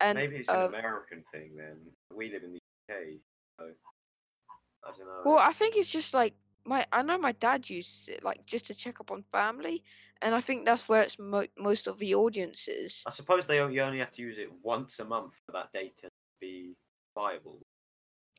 and 0.00 0.16
Maybe 0.16 0.36
it's 0.36 0.48
an 0.48 0.56
um, 0.56 0.74
American 0.74 1.24
thing 1.32 1.50
then. 1.56 1.76
We 2.14 2.32
live 2.32 2.42
in 2.44 2.52
the 2.52 2.60
UK, 2.94 3.00
so 3.58 3.66
I 4.84 4.90
don't 4.96 5.06
know. 5.06 5.22
well, 5.24 5.38
I 5.38 5.52
think 5.52 5.76
it's 5.76 5.90
just 5.90 6.14
like 6.14 6.34
my 6.68 6.86
I 6.92 7.02
know 7.02 7.18
my 7.18 7.32
dad 7.32 7.68
uses 7.68 8.08
it 8.08 8.22
like 8.22 8.44
just 8.46 8.66
to 8.66 8.74
check 8.74 9.00
up 9.00 9.10
on 9.10 9.24
family, 9.32 9.82
and 10.22 10.34
I 10.34 10.40
think 10.40 10.64
that's 10.64 10.88
where 10.88 11.02
it's 11.02 11.18
mo- 11.18 11.46
most 11.58 11.86
of 11.86 11.98
the 11.98 12.14
audience 12.14 12.68
is. 12.68 13.02
I 13.06 13.10
suppose 13.10 13.46
they 13.46 13.60
only, 13.60 13.76
you 13.76 13.82
only 13.82 13.98
have 13.98 14.12
to 14.12 14.22
use 14.22 14.38
it 14.38 14.50
once 14.62 14.98
a 14.98 15.04
month 15.04 15.40
for 15.46 15.52
that 15.52 15.72
data 15.72 16.02
to 16.02 16.10
be 16.40 16.76
viable. 17.14 17.62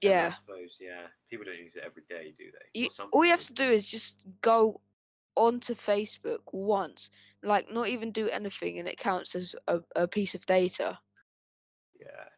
And 0.01 0.11
Yeah. 0.11 0.27
I 0.27 0.29
suppose, 0.29 0.77
yeah. 0.79 1.07
People 1.29 1.45
don't 1.45 1.57
use 1.57 1.75
it 1.75 1.83
every 1.85 2.03
day, 2.07 2.33
do 2.37 2.45
they? 2.51 2.79
You, 2.79 2.89
all 3.11 3.25
you 3.25 3.31
have 3.31 3.47
to 3.47 3.53
do 3.53 3.63
is 3.63 3.85
just 3.85 4.17
go 4.41 4.79
onto 5.35 5.73
Facebook 5.73 6.39
once, 6.51 7.09
like 7.43 7.71
not 7.71 7.87
even 7.87 8.11
do 8.11 8.29
anything, 8.29 8.79
and 8.79 8.87
it 8.87 8.97
counts 8.97 9.35
as 9.35 9.55
a, 9.67 9.79
a 9.95 10.07
piece 10.07 10.35
of 10.35 10.45
data. 10.45 10.99
Yeah. 11.99 12.29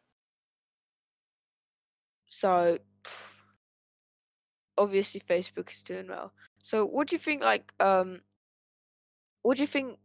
So 2.26 2.78
obviously 4.78 5.20
Facebook 5.20 5.72
is 5.72 5.82
doing 5.82 6.08
well. 6.08 6.32
So 6.62 6.86
what 6.86 7.08
do 7.08 7.16
you 7.16 7.20
think 7.20 7.42
like 7.42 7.72
um 7.80 8.20
what 9.42 9.56
do 9.56 9.62
you 9.62 9.66
think 9.66 9.98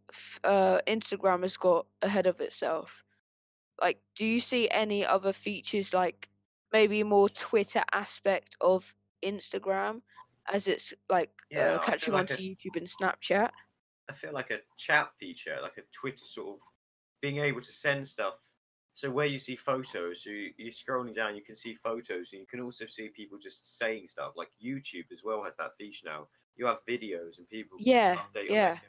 uh 0.43 0.79
Instagram 0.87 1.43
has 1.43 1.57
got 1.57 1.85
ahead 2.01 2.27
of 2.27 2.41
itself? 2.41 3.03
Like 3.81 3.99
do 4.15 4.25
you 4.25 4.39
see 4.39 4.69
any 4.69 5.05
other 5.05 5.33
features 5.33 5.93
like 5.93 6.29
maybe 6.73 7.03
more 7.03 7.29
Twitter 7.29 7.83
aspect 7.93 8.55
of 8.61 8.93
Instagram 9.23 10.01
as 10.51 10.67
it's 10.67 10.93
like 11.09 11.31
Yeah, 11.49 11.73
uh, 11.73 11.79
catching 11.79 12.13
like 12.13 12.21
on 12.21 12.25
to 12.27 12.41
YouTube 12.41 12.75
and 12.77 12.87
Snapchat? 12.87 13.49
I 14.09 14.13
feel 14.13 14.33
like 14.33 14.51
a 14.51 14.59
chat 14.77 15.09
feature, 15.19 15.57
like 15.61 15.77
a 15.77 15.81
Twitter 15.91 16.25
sort 16.25 16.55
of 16.55 16.59
being 17.21 17.37
able 17.37 17.61
to 17.61 17.71
send 17.71 18.07
stuff. 18.07 18.35
So 18.97 19.11
where 19.11 19.27
you 19.27 19.39
see 19.39 19.55
photos, 19.55 20.23
so 20.23 20.31
you, 20.31 20.53
you're 20.57 20.71
scrolling 20.73 21.15
down, 21.15 21.35
you 21.35 21.43
can 21.43 21.55
see 21.55 21.75
photos, 21.75 22.33
and 22.33 22.41
you 22.41 22.47
can 22.47 22.61
also 22.61 22.87
see 22.87 23.09
people 23.09 23.37
just 23.37 23.77
saying 23.77 24.09
stuff. 24.09 24.33
Like 24.35 24.51
YouTube 24.63 25.11
as 25.13 25.23
well 25.23 25.43
has 25.43 25.55
that 25.57 25.77
feature 25.77 26.07
now. 26.07 26.29
You 26.55 26.65
have 26.65 26.79
videos 26.89 27.37
and 27.37 27.47
people 27.49 27.79
Yeah, 27.79 28.21
yeah. 28.47 28.79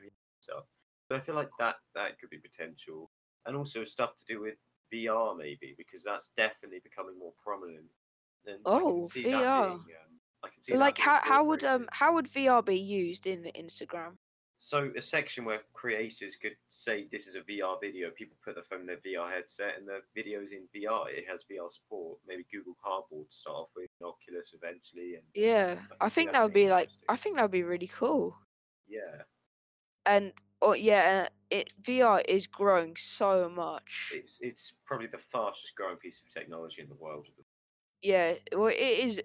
stuff. 0.41 0.65
So 1.11 1.17
I 1.17 1.21
feel 1.21 1.35
like 1.35 1.51
that 1.59 1.77
that 1.95 2.19
could 2.19 2.31
be 2.31 2.39
potential, 2.39 3.11
and 3.47 3.57
also 3.57 3.85
stuff 3.85 4.17
to 4.17 4.25
do 4.27 4.41
with 4.41 4.57
VR 4.91 5.35
maybe 5.35 5.75
because 5.77 6.05
that's 6.05 6.31
definitely 6.37 6.81
becoming 6.81 7.19
more 7.19 7.35
prominent. 7.43 7.87
And 8.47 8.67
I 8.75 8.83
Oh, 8.83 8.93
can 8.93 9.05
see 9.05 9.27
that 9.29 9.53
VR. 9.53 9.55
being, 9.55 9.87
um, 10.05 10.21
I 10.43 10.49
can 10.49 10.63
see 10.63 10.77
like 10.77 10.99
how 10.99 11.21
how 11.23 11.45
would 11.45 11.65
um 11.65 11.89
how 11.93 12.15
would 12.15 12.29
VR 12.29 12.63
be 12.63 12.79
used 12.79 13.27
in 13.27 13.45
Instagram? 13.57 14.19
So 14.69 14.91
a 14.99 15.01
section 15.01 15.47
where 15.47 15.61
creators 15.73 16.37
could 16.37 16.53
say 16.69 17.07
this 17.11 17.27
is 17.27 17.37
a 17.37 17.41
VR 17.41 17.79
video. 17.81 18.11
People 18.11 18.37
put 18.45 18.55
their 18.55 18.65
phone 18.65 18.81
in 18.81 18.87
their 18.87 19.01
VR 19.03 19.31
headset, 19.31 19.79
and 19.79 19.89
the 19.89 20.01
videos 20.15 20.53
in 20.53 20.69
VR. 20.77 21.09
It 21.09 21.25
has 21.27 21.43
VR 21.51 21.71
support. 21.71 22.19
Maybe 22.29 22.45
Google 22.53 22.77
Cardboard 22.85 23.33
start 23.33 23.57
off 23.57 23.69
with, 23.75 23.89
Oculus 24.05 24.53
eventually, 24.53 25.15
and 25.15 25.23
Yeah, 25.35 25.77
I 26.03 26.05
I 26.05 26.09
think 26.11 26.27
that 26.27 26.33
that 26.35 26.43
would 26.45 26.53
be 26.53 26.69
like 26.69 26.91
I 27.09 27.17
think 27.17 27.37
that 27.37 27.43
would 27.45 27.51
be 27.51 27.63
really 27.63 27.87
cool. 27.87 28.37
yeah, 28.87 29.23
and 30.05 30.35
oh 30.61 30.75
yeah, 30.75 31.29
it 31.49 31.73
VR 31.81 32.21
is 32.29 32.47
growing 32.47 32.95
so 32.95 33.49
much. 33.49 34.13
it's 34.15 34.39
it's 34.43 34.75
probably 34.85 35.07
the 35.07 35.25
fastest 35.33 35.77
growing 35.77 35.97
piece 35.97 36.21
of 36.21 36.31
technology 36.31 36.83
in 36.83 36.91
the 36.91 36.95
world. 36.97 37.27
Yeah, 38.03 38.35
well, 38.55 38.67
it 38.67 38.75
is. 38.75 39.19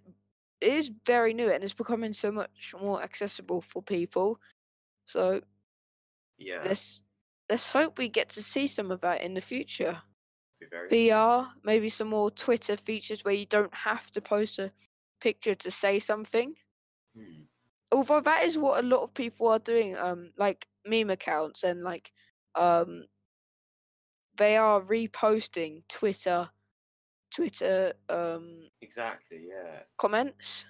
It 0.62 0.74
is 0.74 0.94
very 1.06 1.34
new 1.34 1.50
and 1.50 1.62
it's 1.66 1.74
becoming 1.74 2.14
so 2.14 2.32
much 2.32 2.74
more 2.82 3.04
accessible 3.04 3.60
for 3.60 3.84
people. 3.84 4.40
So 5.06 5.42
Yeah, 6.38 6.64
let's 6.66 7.02
let's 7.50 7.72
hope 7.72 7.98
we 7.98 8.10
get 8.10 8.30
to 8.30 8.44
see 8.44 8.68
some 8.68 8.92
of 8.92 9.02
that 9.02 9.22
in 9.22 9.34
the 9.34 9.42
future. 9.42 10.02
VR, 10.90 11.50
maybe 11.64 11.90
some 11.90 12.10
more 12.10 12.30
Twitter 12.30 12.76
features 12.78 13.24
where 13.24 13.34
you 13.34 13.46
don't 13.46 13.74
have 13.74 14.12
to 14.12 14.22
post 14.22 14.60
a 14.60 14.72
picture 15.22 15.56
to 15.56 15.72
say 15.72 16.00
something. 16.00 16.56
Hmm. 17.16 17.44
although 17.92 18.22
that 18.22 18.44
is 18.44 18.58
what 18.58 18.84
a 18.84 18.88
lot 18.88 19.04
of 19.04 19.14
people 19.14 19.48
are 19.48 19.60
doing 19.60 19.96
um 19.98 20.32
like 20.38 20.68
meme 20.86 21.10
accounts 21.12 21.64
and 21.64 21.84
like 21.84 22.12
um 22.56 23.06
they 24.36 24.58
are 24.58 24.82
reposting 24.82 25.84
twitter 25.88 26.50
twitter 27.34 27.94
um 28.10 28.70
Exactly. 28.82 29.46
Yeah. 29.48 29.84
comments 29.98 30.66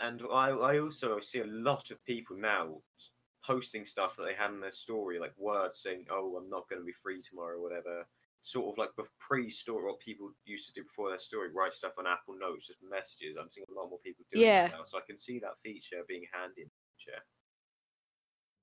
And 0.00 0.22
I, 0.32 0.48
I 0.50 0.78
also 0.78 1.20
see 1.20 1.40
a 1.40 1.46
lot 1.46 1.90
of 1.90 2.02
people 2.04 2.36
now 2.36 2.80
posting 3.50 3.84
stuff 3.86 4.16
that 4.16 4.24
they 4.24 4.34
had 4.34 4.50
in 4.52 4.60
their 4.60 4.72
story, 4.72 5.18
like 5.18 5.36
words 5.36 5.80
saying, 5.80 6.06
"Oh, 6.10 6.36
I'm 6.36 6.48
not 6.50 6.68
going 6.68 6.80
to 6.80 6.86
be 6.86 6.92
free 6.92 7.20
tomorrow," 7.22 7.58
or 7.58 7.62
whatever. 7.62 8.06
Sort 8.42 8.72
of 8.72 8.78
like 8.78 8.90
pre-story, 9.18 9.84
what 9.84 10.00
people 10.00 10.32
used 10.44 10.66
to 10.68 10.72
do 10.72 10.84
before 10.84 11.10
their 11.10 11.18
story, 11.18 11.50
write 11.52 11.74
stuff 11.74 11.98
on 11.98 12.06
Apple 12.06 12.36
Notes, 12.38 12.68
just 12.68 12.82
messages. 12.82 13.36
I'm 13.36 13.50
seeing 13.50 13.66
a 13.70 13.74
lot 13.74 13.90
more 13.90 13.98
people 14.00 14.24
doing 14.30 14.42
Yeah. 14.42 14.68
that 14.68 14.76
now, 14.78 14.84
so 14.86 14.98
I 14.98 15.02
can 15.06 15.18
see 15.18 15.38
that 15.40 15.60
feature 15.62 16.02
being 16.08 16.26
handy 16.32 16.62
in 16.62 16.68
the 16.68 17.04
future. 17.04 17.22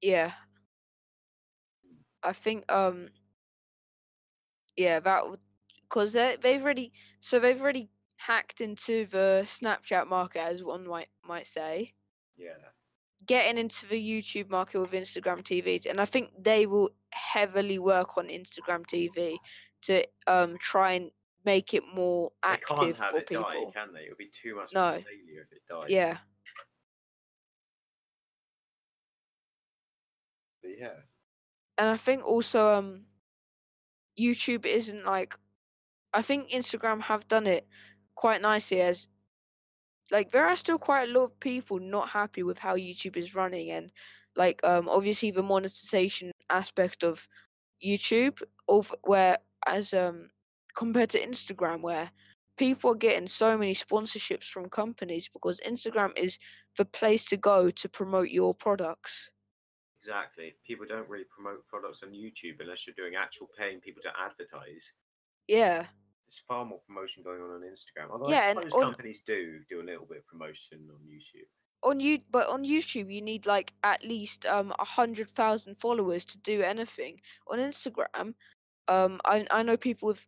yeah 0.02 0.34
i 2.24 2.34
think 2.34 2.70
um 2.72 3.10
yeah 4.76 5.00
that 5.00 5.30
would 5.30 5.40
because 5.84 6.14
they've 6.14 6.62
already 6.62 6.92
so 7.20 7.40
they've 7.40 7.62
already 7.62 7.90
hacked 8.18 8.62
into 8.62 9.06
the 9.08 9.42
snapchat 9.46 10.08
market 10.08 10.40
as 10.42 10.64
one 10.64 10.86
might 10.88 11.10
might 11.24 11.48
say 11.48 11.94
Yeah, 12.38 12.72
getting 13.28 13.58
into 13.58 13.86
the 13.88 13.96
YouTube 14.02 14.50
market 14.50 14.80
with 14.80 14.92
Instagram 14.92 15.42
TVs, 15.44 15.86
and 15.86 16.00
I 16.02 16.06
think 16.06 16.32
they 16.40 16.66
will 16.66 16.90
heavily 17.12 17.80
work 17.80 18.18
on 18.18 18.28
Instagram 18.28 18.86
TV 18.86 19.38
to 19.84 20.06
um 20.28 20.58
try 20.60 20.94
and 20.94 21.12
make 21.46 21.74
it 21.74 21.84
more 21.94 22.32
they 22.44 22.58
can't 22.58 22.72
active 22.82 22.98
have 22.98 23.12
for 23.12 23.18
it 23.20 23.28
people. 23.28 23.44
die, 23.44 23.66
can 23.74 23.94
they? 23.94 24.04
It'll 24.06 24.18
be 24.18 24.30
too 24.32 24.56
much 24.56 24.74
No. 24.74 24.92
failure 24.92 25.42
if 25.44 25.52
it 25.52 25.62
dies. 25.70 25.90
yeah, 25.90 26.18
but 30.62 30.72
yeah, 30.78 30.94
and 31.78 31.90
I 31.90 31.98
think 31.98 32.26
also 32.26 32.74
um 32.74 33.06
YouTube 34.20 34.66
isn't 34.66 35.06
like 35.06 35.36
I 36.14 36.22
think 36.22 36.50
Instagram 36.50 37.02
have 37.02 37.28
done 37.28 37.48
it 37.48 37.68
quite 38.16 38.42
nicely 38.42 38.82
as 38.82 39.08
like 40.12 40.32
there 40.32 40.46
are 40.46 40.56
still 40.56 40.78
quite 40.78 41.10
a 41.10 41.12
lot 41.12 41.26
of 41.26 41.40
people 41.40 41.80
not 41.80 42.10
happy 42.10 42.44
with 42.44 42.58
how 42.58 42.76
YouTube 42.76 43.18
is 43.18 43.36
running 43.36 43.72
and 43.72 43.92
like 44.36 44.64
um 44.64 44.88
obviously 44.90 45.32
the 45.32 45.44
monetization 45.44 46.32
aspect 46.50 47.04
of 47.04 47.28
YouTube 47.84 48.42
of 48.68 48.94
where 49.04 49.38
as 49.66 49.94
um 49.94 50.30
compared 50.76 51.10
to 51.10 51.20
Instagram 51.20 51.82
where 51.82 52.10
people 52.58 52.92
are 52.92 52.96
getting 52.96 53.28
so 53.28 53.58
many 53.58 53.74
sponsorships 53.74 54.46
from 54.46 54.70
companies 54.70 55.30
because 55.32 55.60
Instagram 55.68 56.12
is 56.18 56.38
the 56.78 56.86
place 56.86 57.26
to 57.26 57.38
go 57.38 57.70
to 57.70 57.90
promote 57.90 58.30
your 58.30 58.54
products. 58.54 59.30
exactly. 60.02 60.56
People 60.66 60.86
don't 60.88 61.08
really 61.08 61.26
promote 61.26 61.66
products 61.68 62.04
on 62.04 62.10
YouTube 62.10 62.60
unless 62.60 62.86
you're 62.86 62.96
doing 62.96 63.16
actual 63.16 63.50
paying 63.58 63.80
people 63.80 64.02
to 64.02 64.12
advertise. 64.20 64.94
Yeah. 65.48 65.86
There's 66.28 66.44
far 66.48 66.66
more 66.66 66.80
promotion 66.88 67.24
going 67.24 67.42
on 67.42 67.50
on 67.50 67.62
Instagram. 67.62 68.12
Although 68.12 68.30
Yeah, 68.30 68.42
I 68.42 68.50
and 68.50 68.60
on- 68.74 68.82
companies 68.82 69.22
do 69.26 69.60
do 69.70 69.82
a 69.82 69.86
little 69.86 70.06
bit 70.06 70.20
of 70.20 70.28
promotion 70.28 70.80
on 70.92 71.00
YouTube. 71.08 71.48
on 71.84 72.00
you 72.00 72.20
but 72.32 72.48
on 72.50 72.64
youtube 72.64 73.14
you 73.14 73.22
need 73.22 73.46
like 73.46 73.72
at 73.84 74.04
least 74.04 74.46
um 74.48 74.74
a 74.80 74.84
hundred 74.84 75.30
thousand 75.30 75.76
followers 75.76 76.26
to 76.26 76.36
do 76.40 76.64
anything 76.64 77.22
on 77.52 77.60
instagram 77.60 78.34
um 78.88 79.22
i, 79.26 79.46
I 79.52 79.62
know 79.62 79.78
people 79.78 80.08
with 80.08 80.26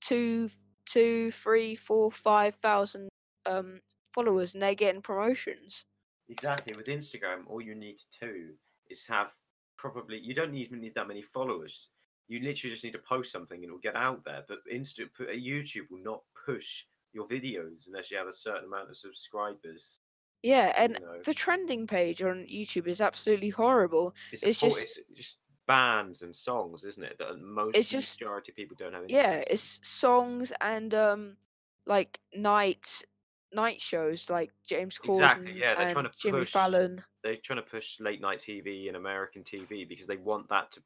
two 0.00 0.48
two, 0.86 1.32
three, 1.32 1.74
four, 1.74 2.10
five 2.12 2.54
thousand 2.56 3.08
um 3.44 3.80
followers 4.14 4.54
and 4.54 4.62
they're 4.62 4.74
getting 4.74 5.02
promotions. 5.02 5.84
Exactly. 6.28 6.74
With 6.76 6.86
Instagram, 6.86 7.38
all 7.48 7.60
you 7.60 7.74
need 7.74 7.98
to 7.98 8.26
do 8.28 8.50
is 8.88 9.04
have 9.08 9.28
probably 9.76 10.18
you 10.18 10.34
don't 10.34 10.54
even 10.54 10.80
need 10.80 10.94
that 10.94 11.08
many 11.08 11.22
followers. 11.22 11.90
You 12.28 12.40
literally 12.40 12.72
just 12.74 12.84
need 12.84 12.92
to 12.92 12.98
post 12.98 13.30
something 13.32 13.56
and 13.58 13.64
it'll 13.66 13.78
get 13.78 13.96
out 13.96 14.24
there. 14.24 14.42
But 14.48 14.58
Insta, 14.72 15.02
uh, 15.20 15.24
YouTube 15.32 15.90
will 15.90 16.02
not 16.02 16.22
push 16.44 16.84
your 17.12 17.26
videos 17.28 17.86
unless 17.86 18.10
you 18.10 18.16
have 18.18 18.26
a 18.26 18.32
certain 18.32 18.64
amount 18.64 18.90
of 18.90 18.96
subscribers. 18.96 20.00
Yeah, 20.42 20.66
you 20.68 20.72
and 20.84 20.92
know. 21.00 21.22
the 21.24 21.34
trending 21.34 21.86
page 21.86 22.22
on 22.22 22.46
YouTube 22.46 22.86
is 22.86 23.00
absolutely 23.00 23.48
horrible. 23.50 24.14
It's, 24.32 24.42
it's 24.42 24.60
just- 24.60 24.78
it's 24.78 24.98
just 25.14 25.38
bands 25.66 26.22
and 26.22 26.34
songs, 26.34 26.84
isn't 26.84 27.02
it? 27.02 27.16
That 27.18 27.38
most 27.40 27.76
It's 27.76 27.88
just- 27.88 28.20
majority 28.20 28.52
of 28.52 28.56
people 28.56 28.76
don't 28.78 28.92
have. 28.92 29.04
Yeah, 29.08 29.42
it's 29.48 29.80
songs 29.82 30.52
and 30.60 30.94
um 30.94 31.36
like 31.86 32.20
night 32.34 33.02
night 33.52 33.80
shows 33.80 34.28
like 34.28 34.52
James 34.64 34.98
Corden 34.98 35.14
Exactly, 35.14 35.52
yeah, 35.58 35.74
they're 35.76 35.90
trying 35.90 36.04
to 36.04 36.10
Jimmy 36.16 36.40
push- 36.40 36.52
Fallon. 36.52 37.02
they're 37.22 37.36
trying 37.36 37.62
to 37.62 37.68
push 37.68 37.98
late 38.00 38.20
night 38.20 38.38
TV 38.40 38.88
and 38.88 38.96
American 38.96 39.42
TV 39.42 39.88
because 39.88 40.06
they 40.06 40.16
want 40.18 40.48
that 40.50 40.70
to. 40.72 40.82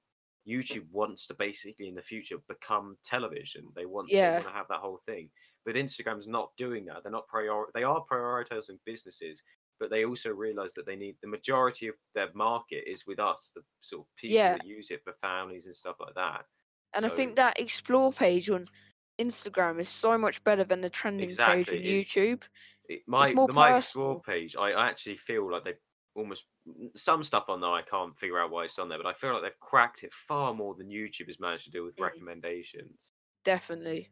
YouTube 0.49 0.89
wants 0.91 1.27
to 1.27 1.35
basically 1.35 1.89
in 1.89 1.95
the 1.95 2.03
future 2.03 2.37
become 2.49 2.97
television. 3.05 3.69
They 3.75 3.87
want, 3.87 4.09
Yeah. 4.11 4.31
they 4.31 4.37
want 4.45 4.47
to 4.49 4.53
have 4.59 4.69
that 4.69 4.81
whole 4.81 5.01
thing. 5.07 5.31
But 5.65 5.75
Instagram's 5.75 6.27
not 6.29 6.51
doing 6.57 6.87
that. 6.87 7.03
They're 7.03 7.13
not 7.13 7.29
prior. 7.29 7.65
They 7.75 7.83
are 7.85 8.05
prioritizing 8.11 8.79
businesses, 8.87 9.43
but 9.79 9.91
they 9.91 10.05
also 10.07 10.31
realize 10.33 10.73
that 10.75 10.87
they 10.87 10.97
need 10.97 11.17
the 11.21 11.29
majority 11.29 11.89
of 11.89 11.95
their 12.15 12.29
market 12.35 12.85
is 12.91 13.07
with 13.07 13.19
us, 13.19 13.53
the 13.55 13.63
sort 13.81 14.07
of 14.07 14.17
people 14.17 14.37
Yeah. 14.37 14.55
that 14.55 14.67
use 14.67 14.91
it 14.91 15.03
for 15.05 15.13
families 15.21 15.67
and 15.67 15.75
stuff 15.77 15.97
like 16.01 16.15
that. 16.15 16.47
And 16.95 17.05
I 17.05 17.09
think 17.11 17.37
that 17.37 17.61
explore 17.61 18.11
page 18.13 18.49
on 18.51 18.69
Instagram 19.21 19.79
is 19.81 19.89
so 19.89 20.17
much 20.17 20.43
better 20.45 20.65
than 20.65 20.81
the 20.81 20.91
trending 20.91 21.29
page 21.29 21.69
on 21.69 21.75
it- 21.75 21.85
YouTube. 21.85 22.43
it, 22.89 23.03
my 23.07 23.31
my 23.33 23.45
personal. 23.73 23.77
explore 23.77 24.23
page, 24.23 24.57
I 24.57 24.73
I 24.73 24.89
actually 24.89 25.19
feel 25.19 25.49
like 25.53 25.65
they 25.65 25.75
almost 26.15 26.47
some 26.97 27.23
stuff 27.25 27.49
on 27.49 27.61
there 27.61 27.71
I 27.71 27.83
can't 27.83 28.19
figure 28.19 28.39
out 28.41 28.51
why 28.51 28.65
it's 28.65 28.79
on 28.79 28.89
there, 28.89 28.99
but 28.99 29.07
I 29.07 29.15
feel 29.15 29.33
like 29.33 29.43
they've 29.43 29.61
cracked 29.61 30.05
it 30.05 30.13
far 30.15 30.55
more 30.55 30.75
than 30.75 30.89
YouTube 30.91 31.27
has 31.29 31.41
managed 31.41 31.65
to 31.67 31.71
do 31.71 31.85
with 31.85 31.99
Mm. 31.99 32.01
recommendations. 32.01 33.13
Definitely. 33.45 34.09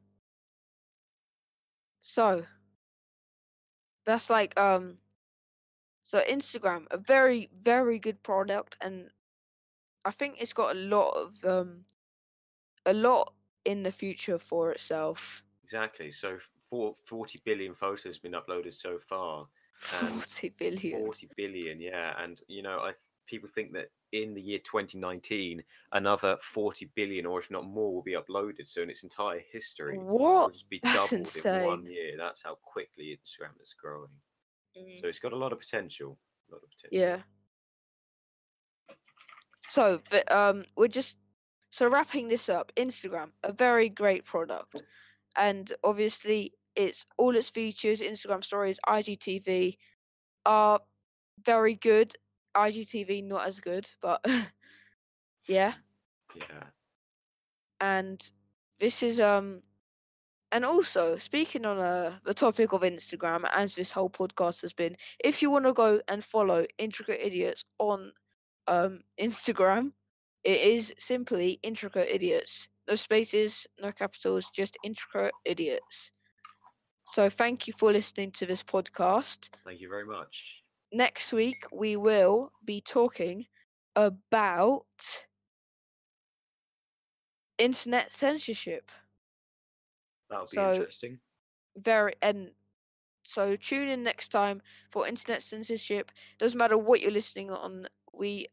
So 2.03 2.45
that's 4.05 4.31
like 4.31 4.59
um 4.59 4.99
so 6.03 6.21
Instagram, 6.25 6.87
a 6.91 6.99
very, 6.99 7.51
very 7.53 7.99
good 7.99 8.23
product 8.23 8.77
and 8.81 9.11
I 10.05 10.11
think 10.13 10.41
it's 10.41 10.53
got 10.53 10.77
a 10.77 10.81
lot 10.81 11.11
of 11.13 11.45
um 11.45 11.85
a 12.87 12.93
lot 12.93 13.35
in 13.65 13.83
the 13.85 13.93
future 13.93 14.39
for 14.39 14.73
itself. 14.73 15.43
Exactly. 15.63 16.11
So 16.11 16.39
four, 16.69 16.95
40 17.05 17.41
billion 17.45 17.75
photos 17.75 18.19
been 18.19 18.33
uploaded 18.33 18.75
so 18.75 18.99
far. 18.99 19.49
And 20.01 20.23
40 20.23 20.49
billion. 20.59 21.05
40 21.05 21.29
billion, 21.37 21.81
yeah. 21.81 22.13
And 22.23 22.41
you 22.49 22.63
know, 22.63 22.79
I 22.79 22.93
people 23.29 23.49
think 23.55 23.73
that 23.73 23.89
in 24.13 24.35
the 24.35 24.41
year 24.41 24.59
2019, 24.59 25.63
another 25.93 26.39
40 26.43 26.91
billion, 26.95 27.27
or 27.27 27.39
if 27.39 27.51
not 27.51 27.65
more, 27.65 27.95
will 27.95 28.03
be 28.03 28.17
uploaded. 28.17 28.67
So 28.67 28.83
in 28.83 28.91
its 28.91 29.03
entire 29.03 29.43
history, 29.53 29.99
What? 29.99 30.55
That's 30.83 31.11
doubled 31.11 31.37
in 31.45 31.67
one 31.67 31.87
year. 31.87 32.17
That's 32.17 32.43
how 32.43 32.57
quickly 32.63 33.17
Instagram 33.17 33.61
is 33.63 33.75
growing. 33.81 34.09
Mm. 34.77 35.01
So 35.01 35.09
it's 35.09 35.19
got 35.19 35.33
a 35.33 35.37
lot 35.37 35.53
of 35.53 35.61
potential. 35.61 36.19
A 36.51 36.55
lot 36.55 36.63
of 36.63 36.71
potential. 36.71 36.99
Yeah. 36.99 37.19
So, 39.69 40.01
but, 40.11 40.31
um, 40.33 40.63
we're 40.77 40.89
just 40.89 41.19
so 41.71 41.89
wrapping 41.89 42.29
this 42.29 42.49
up. 42.49 42.73
Instagram, 42.77 43.29
a 43.45 43.53
very 43.53 43.91
great 43.91 44.25
product, 44.25 44.83
and 45.37 45.71
obviously, 45.85 46.55
it's 46.79 47.05
all 47.19 47.35
its 47.35 47.51
features. 47.51 48.01
Instagram 48.01 48.43
stories, 48.43 48.79
IGTV, 48.89 49.77
are 50.47 50.81
very 51.45 51.75
good. 51.75 52.15
IGTV 52.57 53.25
not 53.25 53.47
as 53.47 53.59
good, 53.59 53.91
but 54.01 54.25
yeah. 55.47 55.75
Yeah. 56.37 56.65
And 57.81 58.31
this 58.79 59.03
is 59.03 59.19
um, 59.19 59.61
and 60.53 60.65
also 60.65 61.17
speaking 61.17 61.67
on 61.67 61.79
uh, 61.79 62.17
the 62.25 62.33
topic 62.33 62.73
of 62.73 62.83
Instagram, 62.83 63.49
as 63.53 63.75
this 63.75 63.91
whole 63.91 64.09
podcast 64.09 64.63
has 64.63 64.73
been, 64.73 64.97
if 65.19 65.43
you 65.43 65.51
want 65.51 65.67
to 65.67 65.73
go 65.73 66.01
and 66.07 66.25
follow 66.25 66.65
Intricate 66.79 67.21
Idiots 67.21 67.65
on 67.79 68.13
um 68.69 69.01
Instagram, 69.21 69.93
it 70.45 70.61
is 70.61 70.95
simply 70.99 71.59
Intricate 71.65 72.09
Idiots. 72.09 72.69
No 72.89 72.95
spaces, 72.95 73.67
no 73.81 73.91
capitals, 73.91 74.49
just 74.55 74.79
Intricate 74.85 75.33
Idiots. 75.45 76.13
So 77.13 77.31
thank 77.31 77.67
you 77.67 77.73
for 77.73 77.91
listening 77.93 78.33
to 78.33 78.47
this 78.47 78.63
podcast. 78.63 79.49
Thank 79.65 79.81
you 79.81 79.89
very 79.89 80.05
much. 80.05 80.63
Next 80.93 81.33
week 81.33 81.65
we 81.73 81.97
will 81.97 82.53
be 82.65 82.81
talking 82.81 83.47
about 83.97 84.85
internet 87.59 88.13
censorship. 88.15 88.91
That'll 90.31 90.45
be 90.47 90.51
So- 90.57 90.73
interesting. 90.73 91.21
very 91.77 92.15
and 92.23 92.51
so 93.25 93.55
tune 93.55 93.89
in 93.89 94.03
next 94.03 94.29
time 94.31 94.61
for 94.91 95.07
internet 95.07 95.43
censorship 95.43 96.11
doesn't 96.39 96.59
matter 96.59 96.77
what 96.77 97.01
you're 97.01 97.13
listening 97.13 97.51
on 97.53 97.87
we 98.13 98.49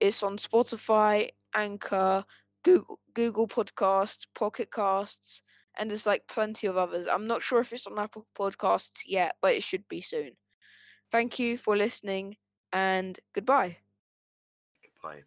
it's 0.00 0.22
on 0.24 0.36
spotify 0.36 1.30
anchor 1.54 2.24
google 2.64 2.98
google 3.14 3.46
podcasts 3.46 4.26
pocket 4.34 4.72
casts 4.72 5.42
and 5.76 5.90
there's 5.90 6.06
like 6.06 6.26
plenty 6.26 6.66
of 6.66 6.76
others. 6.76 7.06
I'm 7.10 7.26
not 7.26 7.42
sure 7.42 7.60
if 7.60 7.72
it's 7.72 7.86
on 7.86 7.98
apple 7.98 8.26
podcasts 8.38 9.02
yet 9.06 9.36
but 9.40 9.54
it 9.54 9.62
should 9.62 9.88
be 9.88 10.00
soon. 10.00 10.32
Thank 11.10 11.38
you 11.38 11.56
for 11.58 11.76
listening 11.76 12.36
and 12.72 13.18
goodbye. 13.34 13.78
Goodbye. 14.82 15.24